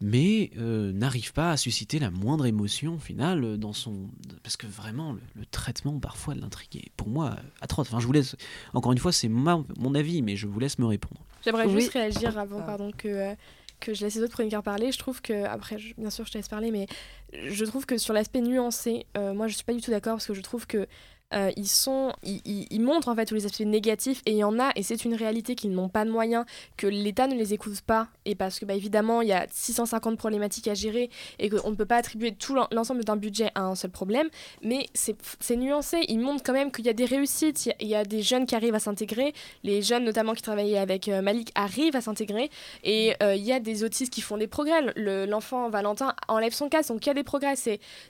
[0.00, 4.10] mais euh, n'arrive pas à susciter la moindre émotion au final euh, dans son...
[4.42, 7.88] Parce que vraiment, le, le traitement parfois de l'intrigue est pour moi atroce.
[7.88, 8.36] Enfin, je vous laisse,
[8.74, 11.20] encore une fois, c'est ma- mon avis, mais je vous laisse me répondre.
[11.44, 11.74] J'aimerais Oui.
[11.80, 13.34] juste réagir avant, pardon, que, euh,
[13.80, 14.92] que je laisse les autres chroniqueurs parler.
[14.92, 16.86] Je trouve que, après, bien sûr, je te laisse parler, mais
[17.32, 20.26] je trouve que sur l'aspect nuancé, euh, moi, je suis pas du tout d'accord parce
[20.26, 20.86] que je trouve que
[21.34, 24.82] euh, ils montrent en fait tous les aspects négatifs et il y en a et
[24.82, 26.44] c'est une réalité qu'ils n'ont pas de moyens,
[26.76, 30.16] que l'État ne les écoute pas et parce que bah, évidemment il y a 650
[30.18, 33.62] problématiques à gérer et qu'on ne peut pas attribuer tout l'en- l'ensemble d'un budget à
[33.62, 34.28] un seul problème,
[34.62, 35.98] mais c'est nuancé.
[36.08, 38.54] Ils montrent quand même qu'il y a des réussites, il y a- des jeunes qui
[38.54, 39.32] arrivent à s'intégrer,
[39.64, 42.50] les jeunes notamment qui travaillaient avec euh, Malik arrivent à s'intégrer
[42.84, 44.80] et euh, il y a des autistes qui font des progrès.
[44.94, 47.54] Le- L'enfant Valentin enlève son casque, donc il y a des progrès.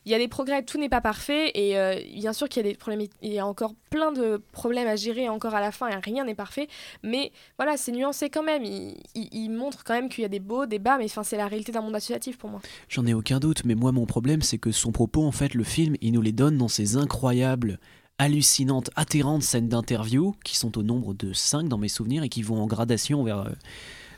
[0.05, 1.77] Il y a des progrès, tout n'est pas parfait et
[2.15, 4.97] bien sûr qu'il y a des problèmes il, y a encore plein de problèmes à
[4.97, 6.69] gérer encore à la fin, et rien n'est parfait.
[7.03, 8.65] Mais voilà, c'est nuancé quand même.
[8.65, 11.47] Il, montre quand même qu'il y a des beaux, des bas, mais enfin, c'est la
[11.47, 12.61] réalité d'un monde associatif pour moi.
[12.89, 15.65] J'en ai aucun doute, mais moi mon problème c'est que son propos, en fait, le
[15.65, 17.79] film, il nous les donne dans ces incroyables,
[18.19, 22.43] hallucinantes, atterrantes scènes d'interview, qui sont au nombre de 5 dans mes souvenirs et qui
[22.43, 23.51] vont en gradation vers, euh,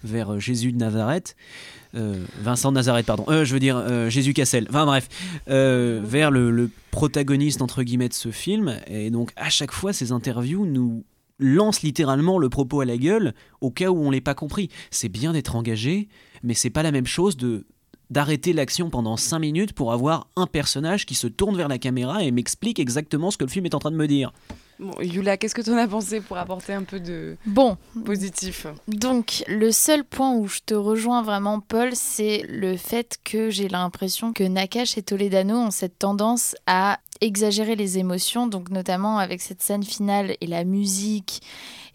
[0.04, 1.36] vers euh, Jésus de Nazareth.
[1.94, 3.24] Euh, Vincent de Nazareth, pardon.
[3.28, 4.66] Euh, je veux dire Jésus Cassel.
[4.68, 5.08] Enfin bref,
[5.46, 8.76] vers le, protagoniste entre guillemets de ce film.
[8.88, 11.04] Et donc à chaque fois, ces interviews nous
[11.38, 14.68] lancent littéralement le propos à la gueule au cas où on l'ait pas compris.
[14.90, 16.08] C'est bien d'être engagé,
[16.42, 17.66] mais c'est pas la même chose de
[18.10, 22.24] d'arrêter l'action pendant 5 minutes pour avoir un personnage qui se tourne vers la caméra
[22.24, 24.32] et m'explique exactement ce que le film est en train de me dire.
[24.78, 28.66] Bon, Yula, qu'est-ce que tu en as pensé pour apporter un peu de Bon, positif
[28.86, 33.68] Donc, le seul point où je te rejoins vraiment, Paul, c'est le fait que j'ai
[33.68, 39.40] l'impression que Nakash et Toledano ont cette tendance à exagérer les émotions, donc notamment avec
[39.40, 41.42] cette scène finale et la musique,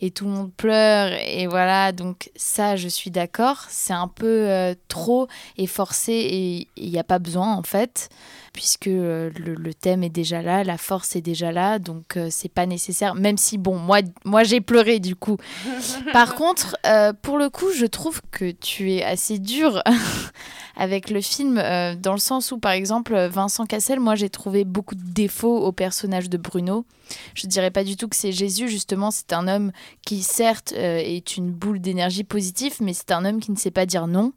[0.02, 4.50] et tout le monde pleure, et voilà, donc ça, je suis d'accord, c'est un peu
[4.50, 8.10] euh, trop et forcé, et il n'y a pas besoin, en fait,
[8.54, 12.28] puisque euh, le, le thème est déjà là, la force est déjà là, donc euh,
[12.30, 15.38] c'est pas nécessaire, même si, bon, moi, moi j'ai pleuré, du coup.
[16.14, 19.82] Par contre, euh, pour le coup, je trouve que tu es assez dur
[20.78, 24.64] avec le film, euh, dans le sens où, par exemple, Vincent Cassel, moi, j'ai trouvé
[24.66, 26.86] beaucoup de défauts au personnage de Bruno.
[27.34, 29.72] Je dirais pas du tout que c'est Jésus, justement, c'est un homme
[30.06, 33.86] qui, certes, est une boule d'énergie positive, mais c'est un homme qui ne sait pas
[33.86, 34.32] dire non.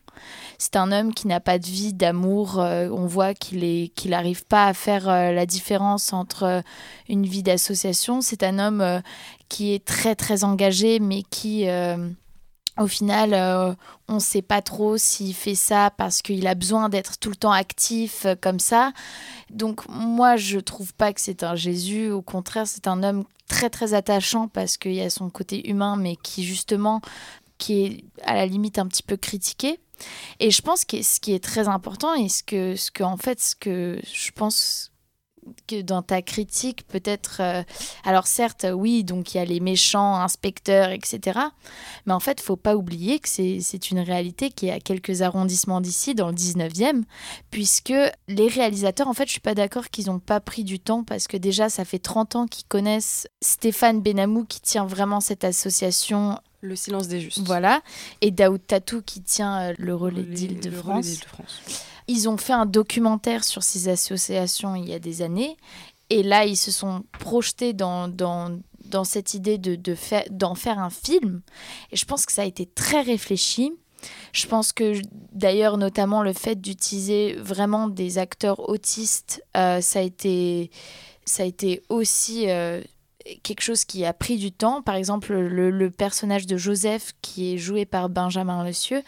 [0.58, 2.60] C'est un homme qui n'a pas de vie, d'amour.
[2.60, 6.60] euh, on voit qu'il qu'il n'arrive pas à faire euh, la différence entre euh,
[7.08, 8.20] une vie d'association.
[8.20, 9.02] C'est un homme
[9.48, 11.66] qui est très très engagé, mais qui
[12.78, 13.76] au final,
[14.08, 17.36] on ne sait pas trop s'il fait ça parce qu'il a besoin d'être tout le
[17.36, 18.92] temps actif comme ça.
[19.50, 22.10] Donc moi, je trouve pas que c'est un Jésus.
[22.10, 25.96] Au contraire, c'est un homme très très attachant parce qu'il y a son côté humain,
[25.96, 27.00] mais qui justement,
[27.58, 29.80] qui est à la limite un petit peu critiqué.
[30.40, 33.40] Et je pense que ce qui est très important et ce que, ce en fait,
[33.40, 34.92] ce que je pense
[35.66, 37.36] que dans ta critique, peut-être.
[37.40, 37.62] euh,
[38.04, 41.38] alors, certes, oui, donc il y a les méchants, inspecteurs, etc.
[42.06, 45.22] Mais en fait, faut pas oublier que c'est c'est une réalité qui est à quelques
[45.22, 47.02] arrondissements d'ici, dans le 19e,
[47.50, 47.94] puisque
[48.28, 51.26] les réalisateurs, en fait, je suis pas d'accord qu'ils n'ont pas pris du temps, parce
[51.28, 56.38] que déjà, ça fait 30 ans qu'ils connaissent Stéphane Benamou, qui tient vraiment cette association.
[56.60, 57.40] Le silence des justes.
[57.44, 57.82] Voilà.
[58.20, 61.20] Et Daoud Tatou, qui tient euh, le relais Le relais d'Île-de-France.
[62.08, 65.56] Ils ont fait un documentaire sur ces associations il y a des années.
[66.10, 70.54] Et là, ils se sont projetés dans, dans, dans cette idée de, de faire, d'en
[70.54, 71.42] faire un film.
[71.90, 73.72] Et je pense que ça a été très réfléchi.
[74.32, 75.00] Je pense que
[75.32, 80.70] d'ailleurs, notamment le fait d'utiliser vraiment des acteurs autistes, euh, ça, a été,
[81.24, 82.80] ça a été aussi euh,
[83.42, 84.82] quelque chose qui a pris du temps.
[84.82, 89.02] Par exemple, le, personnage de Joseph, qui est joué par Benjamin Le Cieux,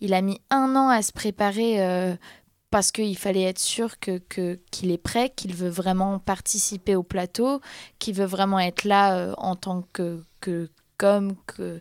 [0.00, 2.14] il a mis un an à se préparer euh,
[2.70, 4.20] parce qu'il fallait être sûr que-
[4.70, 7.60] qu'il est prêt, qu'il veut vraiment participer au plateau,
[7.98, 11.80] qu'il veut vraiment être là euh, en tant que, que comme que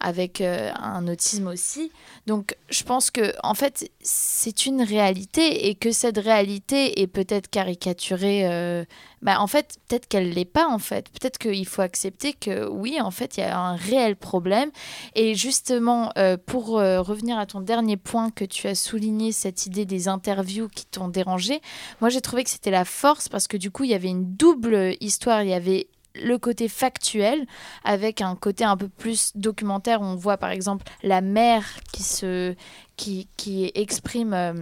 [0.00, 1.92] avec euh, un autisme aussi.
[2.26, 7.48] Donc je pense que en fait c'est une réalité et que cette réalité est peut-être
[7.48, 8.46] caricaturée.
[8.48, 8.84] euh,
[9.22, 11.10] bah, en fait peut-être qu'elle l'est pas en fait.
[11.10, 14.70] Peut-être qu'il faut accepter que oui en fait il y a un réel problème.
[15.14, 19.84] Et justement euh, pour revenir à ton dernier point que tu as souligné cette idée
[19.84, 21.60] des interviews qui t'ont dérangé,
[22.00, 24.34] moi j'ai trouvé que c'était la force parce que du coup il y avait une
[24.34, 25.42] double histoire.
[25.42, 27.46] Il y avait le côté factuel
[27.84, 30.00] avec un côté un peu plus documentaire.
[30.00, 32.54] On voit par exemple la mère qui, se,
[32.96, 34.54] qui, qui exprime euh,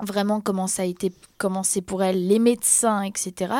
[0.00, 3.54] vraiment comment ça a été comment c'est pour elle les médecins etc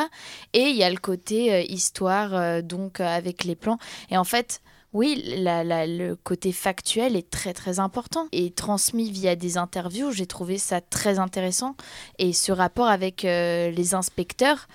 [0.53, 3.77] et il y a le côté euh, histoire euh, donc avec les plans
[4.09, 4.61] et en fait
[4.95, 10.11] oui, la- la- le côté factuel est très très important et transmis via des interviews.
[10.11, 11.75] J'ai trouvé ça très intéressant.
[12.17, 14.67] Et ce rapport avec euh, les inspecteurs,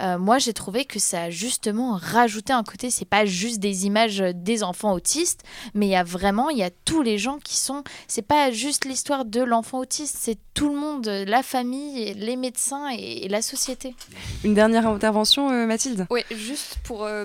[0.00, 2.90] euh, moi j'ai trouvé que ça a justement rajouté un côté.
[2.90, 5.42] C'est pas juste des images des enfants autistes,
[5.74, 7.84] mais il y a vraiment, il y a tous les gens qui sont.
[8.08, 12.88] C'est pas juste l'histoire de l'enfant autiste, c'est tout le monde, la famille, les médecins
[12.92, 13.94] et, et la société.
[14.42, 16.04] Une dernière intervention, euh, Mathilde?
[16.10, 17.24] Ouais, juste pour euh,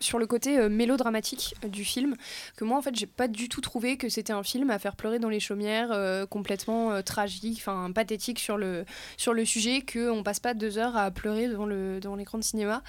[0.00, 2.16] sur le côté euh, mélodramatique euh, du film,
[2.56, 4.96] que moi en fait j'ai pas du tout trouvé que c'était un film à faire
[4.96, 8.84] pleurer dans les chaumières, euh, complètement tragique, enfin pathétique sur le
[9.16, 12.38] sur le sujet, que on passe pas deux heures à pleurer devant le devant l'écran
[12.38, 12.82] de cinéma,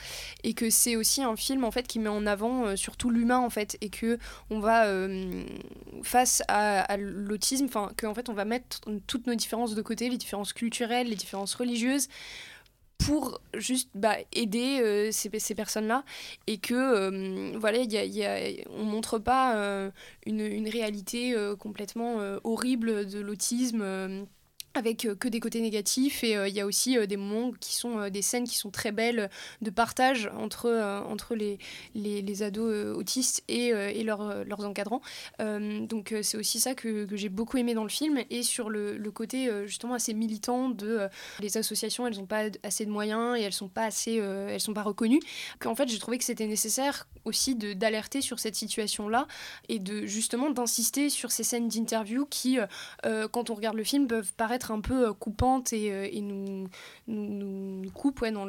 [0.43, 3.49] et que c'est aussi un film en fait qui met en avant surtout l'humain en
[3.49, 4.17] fait, et que
[4.49, 4.85] on va
[6.03, 10.09] face à, l'autisme, enfin que en fait on va mettre toutes nos différences de côté,
[10.09, 12.07] les différences culturelles, les différences religieuses
[12.97, 16.03] pour juste bah, aider euh, ces, personnes-là.
[16.47, 17.79] Et que euh, voilà
[18.69, 19.91] on montre pas euh,
[20.25, 24.25] une, réalité euh, complètement horrible de l'autisme
[24.75, 27.73] avec que des côtés négatifs et il euh, y a aussi euh, des moments qui
[27.73, 29.29] sont euh, des scènes qui sont très belles
[29.61, 30.69] de partage entre,
[31.07, 31.57] entre les,
[31.95, 35.01] les, ados autistes et, et leur, leurs encadrants.
[35.39, 38.97] donc c'est aussi ça que, que j'ai beaucoup aimé dans le film et sur le,
[38.97, 41.07] le côté justement assez militant de
[41.39, 44.73] les associations elles n'ont pas assez de moyens et elles sont pas assez elles sont
[44.73, 45.21] pas reconnues
[45.59, 49.27] qu'en fait j'ai trouvé que c'était nécessaire aussi d'alerter sur cette situation là
[49.69, 52.57] et de justement d'insister sur ces scènes d'interview qui
[53.31, 56.67] quand on regarde le film peuvent paraître un peu coupante et, et nous,
[57.07, 58.45] nous, nous, coupe ouais, dans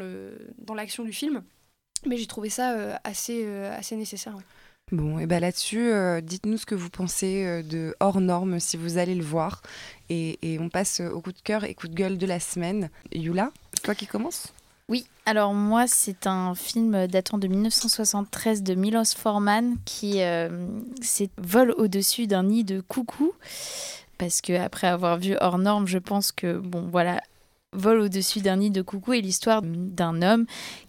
[0.75, 1.43] l'action dans du film.
[2.05, 4.37] Mais j'ai trouvé ça euh, assez, euh, assez nécessaire.
[4.37, 4.43] Ouais.
[4.93, 8.99] Bon, et ben là-dessus, euh, dites-nous ce que vous pensez de Hors Norme si vous
[8.99, 9.62] allez le voir.
[10.09, 12.91] Et, et, on passe au coup de cœur et coup de gueule de la semaine.
[13.12, 14.53] Yula, c'est toi qui commence
[14.89, 20.69] oui, alors moi c'est un film datant de 1973 de Milos Forman qui euh,
[21.39, 23.33] vole au-dessus d'un nid de coucou
[24.19, 27.21] parce que après avoir vu hors norme, je pense que bon voilà,
[27.73, 30.47] vol au-dessus d'un nid de coucou est l'histoire d'un homme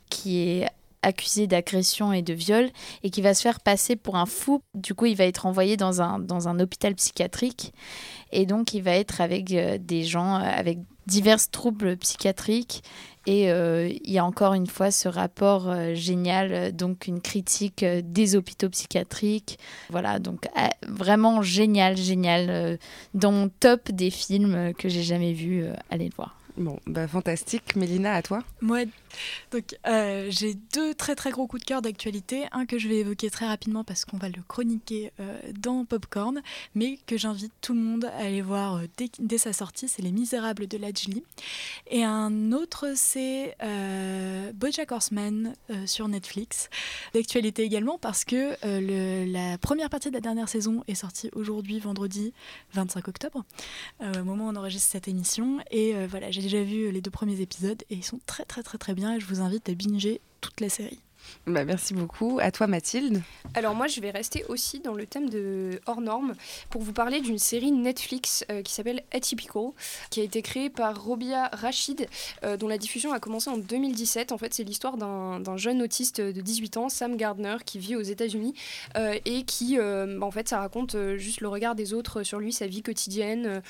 [0.09, 0.67] qui est
[1.01, 2.69] accusé d'agression et de viol
[3.03, 4.61] et qui va se faire passer pour un fou.
[4.73, 7.73] Du coup, il va être envoyé dans un, dans un hôpital psychiatrique
[8.32, 12.83] et donc il va être avec euh, des gens avec divers troubles psychiatriques
[13.25, 17.83] et euh, il y a encore une fois ce rapport euh, génial, donc une critique
[17.83, 19.59] euh, des hôpitaux psychiatriques.
[19.89, 22.49] Voilà, donc euh, vraiment génial, génial.
[22.49, 22.77] euh,
[23.13, 26.37] dans mon top des films que j'ai jamais vus, euh, allez le voir.
[26.57, 27.75] Bon, bah fantastique.
[27.75, 28.85] Mélina, à toi Moi,
[29.51, 32.45] donc euh, j'ai deux très très gros coups de cœur d'actualité.
[32.51, 36.41] Un que je vais évoquer très rapidement parce qu'on va le chroniquer euh, dans Popcorn,
[36.76, 38.88] mais que j'invite tout le monde à aller voir euh,
[39.20, 39.88] dès, sa sortie.
[39.88, 41.24] C'est Les Misérables de Lajli.
[41.89, 43.55] Et un autre, c'est
[44.55, 45.53] BoJack Horseman
[45.86, 46.70] sur Netflix.
[47.13, 52.34] D'actualité également parce que la première partie de la dernière saison est sortie aujourd'hui, vendredi
[52.74, 53.45] 25 octobre,
[54.01, 55.59] au moment où on enregistre cette émission.
[55.72, 58.78] Et voilà, j'ai déjà vu les deux premiers épisodes et ils sont très très très
[58.78, 60.99] très bien je vous invite à binger toute la série.
[61.45, 62.39] Bah, merci beaucoup.
[62.41, 63.21] À toi, Mathilde.
[63.53, 66.36] Alors moi, je vais rester aussi dans le thème de hors norme
[66.69, 69.71] pour vous parler d'une série Netflix euh, qui s'appelle Atypical,
[70.09, 72.07] qui a été créée par Robia Rachid,
[72.43, 74.32] euh, dont la diffusion a commencé en 2017.
[74.32, 78.01] En fait, c'est l'histoire d'un jeune autiste de 18 ans, Sam Gardner, qui vit aux
[78.01, 78.53] États-Unis
[78.97, 82.67] euh, et qui, en fait, ça raconte juste le regard des autres sur lui, sa
[82.67, 83.61] vie quotidienne,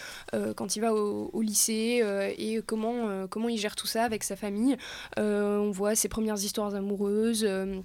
[0.56, 2.04] quand il va au, au lycée
[2.38, 4.78] et comment, comment il gère tout ça avec sa famille.
[5.18, 7.47] on voit ses premières histoires amoureuses.
[7.48, 7.82] Euh,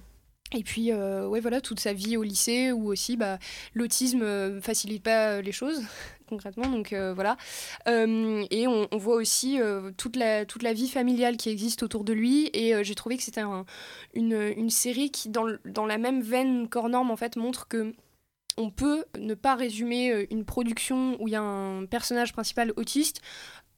[0.55, 3.39] et puis, euh, ouais, voilà, toute sa vie au lycée, où aussi bah,
[3.73, 5.81] l'autisme euh, facilite pas les choses,
[6.29, 6.67] concrètement.
[6.67, 7.37] Donc, voilà.
[7.87, 9.59] Et on, voit aussi
[9.97, 12.49] toute, la, toute la vie familiale qui existe autour de lui.
[12.53, 13.65] Et j'ai trouvé que c'était un,
[14.13, 17.93] une, série qui, dans, dans la même veine qu'hors norme, en fait, montre que
[18.55, 23.19] on peut ne pas résumer une production où il y a un personnage principal autiste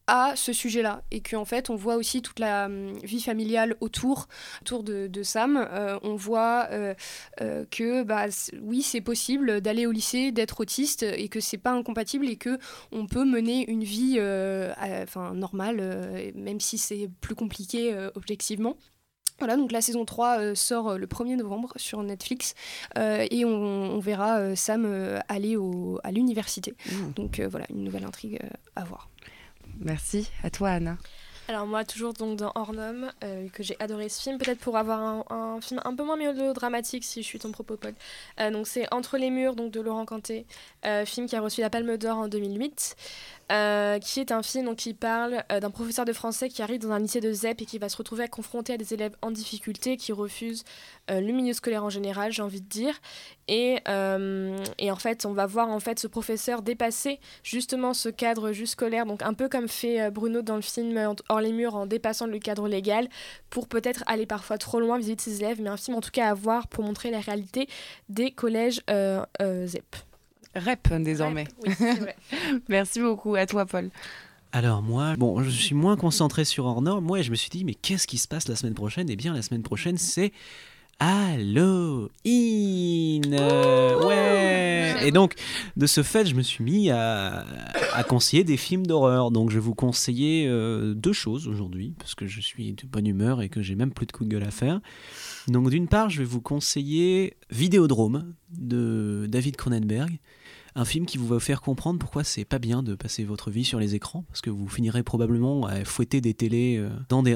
[0.08, 4.28] à ce sujet-là et qu'en fait on voit aussi toute la euh, vie familiale autour
[4.62, 6.94] autour de, de Sam euh, on voit euh,
[7.42, 8.26] euh, que bah
[8.62, 12.60] oui c'est possible d'aller au lycée d'être autiste et que c'est pas incompatible et que
[12.92, 14.20] on peut mener une vie
[15.04, 18.78] enfin normale même si c'est plus compliqué objectivement
[19.40, 22.54] voilà, donc la saison 3 euh, sort le 1er novembre sur Netflix
[22.98, 24.88] euh, et on, on verra euh, Sam
[25.28, 26.74] aller au, à l'université.
[26.86, 27.12] Mmh.
[27.16, 28.40] Donc voilà, une nouvelle intrigue
[28.76, 29.10] à voir.
[29.80, 30.30] Merci.
[30.44, 30.98] À toi, Anna.
[31.48, 35.00] Alors moi, toujours donc dans Ornum, euh, que j'ai adoré ce film, peut-être pour avoir
[35.00, 37.94] un, un, film un peu moins mélodramatique si je suis ton propos Paul.
[38.40, 40.48] Euh, donc c'est Entre les murs donc de Laurent Canté,
[40.86, 42.96] euh, film qui a reçu la Palme d'Or en 2008,
[43.50, 47.22] qui est un film qui parle d'un professeur de français qui arrive dans un lycée
[47.22, 50.12] de ZEP et qui va se retrouver à confronter à des élèves en difficulté qui
[50.12, 50.64] refusent
[51.10, 52.96] le milieu scolaire en général, j'ai envie de dire.
[53.48, 53.78] Et,
[54.80, 58.74] et, en fait, on va voir en fait ce professeur dépasser justement ce cadre juste
[58.74, 62.28] scolaire, donc un peu comme fait Bruno dans le film hors les murs en dépassant
[62.28, 63.08] le cadre légal
[63.50, 66.12] pour peut-être aller parfois trop loin vis-à-vis de ses élèves, mais un film en tout
[66.12, 67.68] cas à voir pour montrer la réalité
[68.10, 69.96] des collèges euh, euh, ZEP.
[70.56, 71.48] REP désormais.
[71.66, 73.36] Rep, oui, Merci beaucoup.
[73.36, 73.90] À toi, Paul.
[74.52, 77.04] Alors moi, bon, je suis moins concentré sur hors norme.
[77.04, 79.10] Moi, je me suis dit, mais qu'est-ce qui se passe la semaine prochaine?
[79.10, 80.32] Eh bien, la semaine prochaine, c'est
[81.00, 82.10] Halloween
[84.06, 85.34] Ouais Et donc,
[85.76, 87.46] de ce fait, je me suis mis à,
[87.94, 89.30] à conseiller des films d'horreur.
[89.32, 93.08] Donc, je vais vous conseiller euh, deux choses aujourd'hui, parce que je suis de bonne
[93.08, 94.80] humeur et que j'ai même plus de coups de gueule à faire.
[95.50, 100.18] Donc, d'une part, je vais vous conseiller Vidéodrome de David Cronenberg.
[100.78, 103.64] Un film qui vous va faire comprendre pourquoi c'est pas bien de passer votre vie
[103.64, 106.90] sur les écrans, parce que vous finirez probablement à fouetter des télés euh,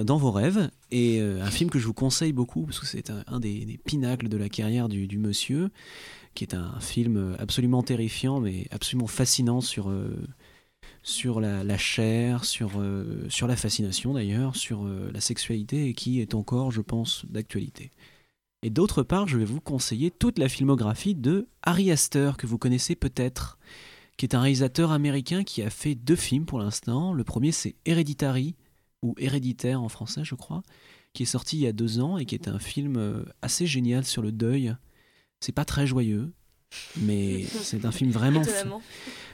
[0.03, 0.69] dans, vos rêves.
[0.91, 4.27] Et euh, un film que je vous conseille beaucoup, parce que c'est un, des, pinacles
[4.27, 5.69] de la carrière du, monsieur,
[6.35, 10.13] qui est un film absolument terrifiant, mais absolument fascinant sur, euh,
[11.01, 12.71] sur la, chair, sur,
[13.29, 17.91] sur la fascination d'ailleurs, sur la sexualité, et qui est encore, je pense, d'actualité.
[18.62, 22.57] Et d'autre part, je vais vous conseiller toute la filmographie de Harry Astor, que vous
[22.57, 23.57] connaissez peut-être,
[24.18, 27.14] qui est un réalisateur américain qui a fait deux films pour l'instant.
[27.14, 28.55] Le premier, c'est Hereditary,
[29.01, 30.62] ou Héréditaire en français, je crois,
[31.14, 33.66] qui est sorti il y a deux ans et qui est un film euh, assez
[33.66, 34.76] génial sur le deuil.
[35.39, 36.34] C'est pas très joyeux,
[36.97, 38.41] mais c'est un film vraiment.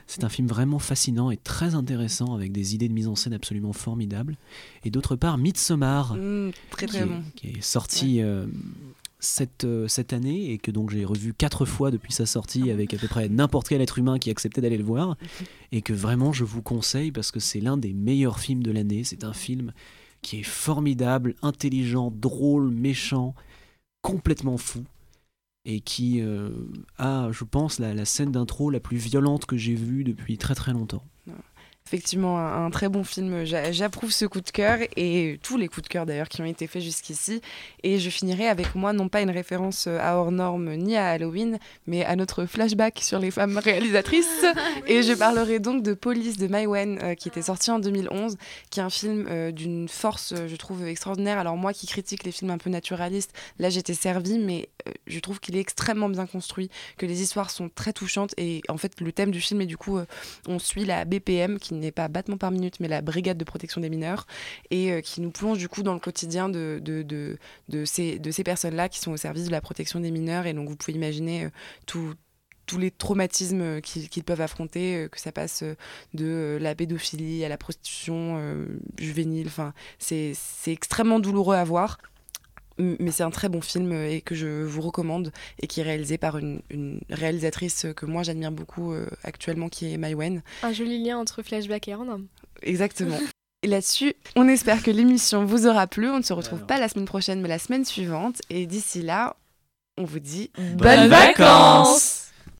[0.08, 3.34] C'est un film vraiment fascinant et très intéressant avec des idées de mise en scène
[3.34, 4.38] absolument formidables.
[4.84, 7.24] Et d'autre part, Midsommar, Mm, très, très qui, est- bon.
[7.36, 8.46] qui est sorti euh,
[9.26, 12.94] cette, euh, cette année et que donc j'ai revu quatre fois depuis sa sortie avec
[12.94, 15.18] à peu près n'importe quel être humain qui acceptait d'aller le voir
[15.72, 19.04] et que vraiment je vous conseille parce que c'est l'un des meilleurs films de l'année.
[19.04, 19.74] C'est un film
[20.22, 23.36] qui est formidable, intelligent, drôle, méchant,
[24.02, 24.84] complètement fou
[25.66, 26.50] et qui euh,
[26.98, 30.56] a, je pense, la, la scène d'intro la plus violente que j'ai vue depuis très
[30.56, 31.04] très longtemps.
[31.96, 33.46] Effectivement, un, un très bon film.
[33.46, 36.46] J'a- J'approuve ce coup de cœur et tous les coups de cœur d'ailleurs qui ont
[36.46, 37.42] été faits jusqu'ici.
[37.84, 41.10] Et je finirai avec moi, non pas une référence euh, à hors norme ni à
[41.10, 44.44] Halloween, mais à notre flashback sur les femmes réalisatrices.
[44.88, 48.36] et je parlerai donc de Police de Mai Wen, euh, qui était sorti en 2011,
[48.72, 51.38] qui est un film euh, d'une force, je trouve, extraordinaire.
[51.38, 55.20] Alors moi qui critique les films un peu naturalistes, là j'étais servie, mais euh, je
[55.20, 58.34] trouve qu'il est extrêmement bien construit, que les histoires sont très touchantes.
[58.38, 60.00] Et en fait, le thème du film est du coup,
[60.48, 63.82] on suit la BPM, qui n'est pas battement par minute, mais la Brigade de protection
[63.82, 64.28] des mineurs,
[64.72, 68.32] et euh, qui nous plonge du coup dans le quotidien de, de, de, ces, de
[68.32, 70.46] ces personnes-là qui sont au service de la protection des mineurs.
[70.46, 71.50] Et donc vous pouvez imaginer euh,
[72.66, 75.64] tous les traumatismes euh, qu'ils peuvent affronter, que ça passe
[76.14, 78.40] de la pédophilie à la prostitution
[78.98, 79.48] juvénile.
[79.48, 80.36] Enfin, c'est
[80.68, 82.00] extrêmement douloureux à voir.
[82.78, 85.84] Mais c'est un très bon film euh, et que je vous recommande et qui est
[85.84, 90.42] réalisé par une, une réalisatrice que moi j'admire beaucoup euh, actuellement qui est Mai Wen.
[90.64, 92.28] Un joli lien entre flashback et norme.
[92.62, 93.20] Exactement.
[93.64, 96.08] Et là-dessus, on espère que l'émission vous aura plu.
[96.08, 98.40] On ne se retrouve pas la semaine prochaine, mais la semaine suivante.
[98.52, 99.38] Et d'ici là,
[99.98, 102.25] on vous dit Bonnes vacances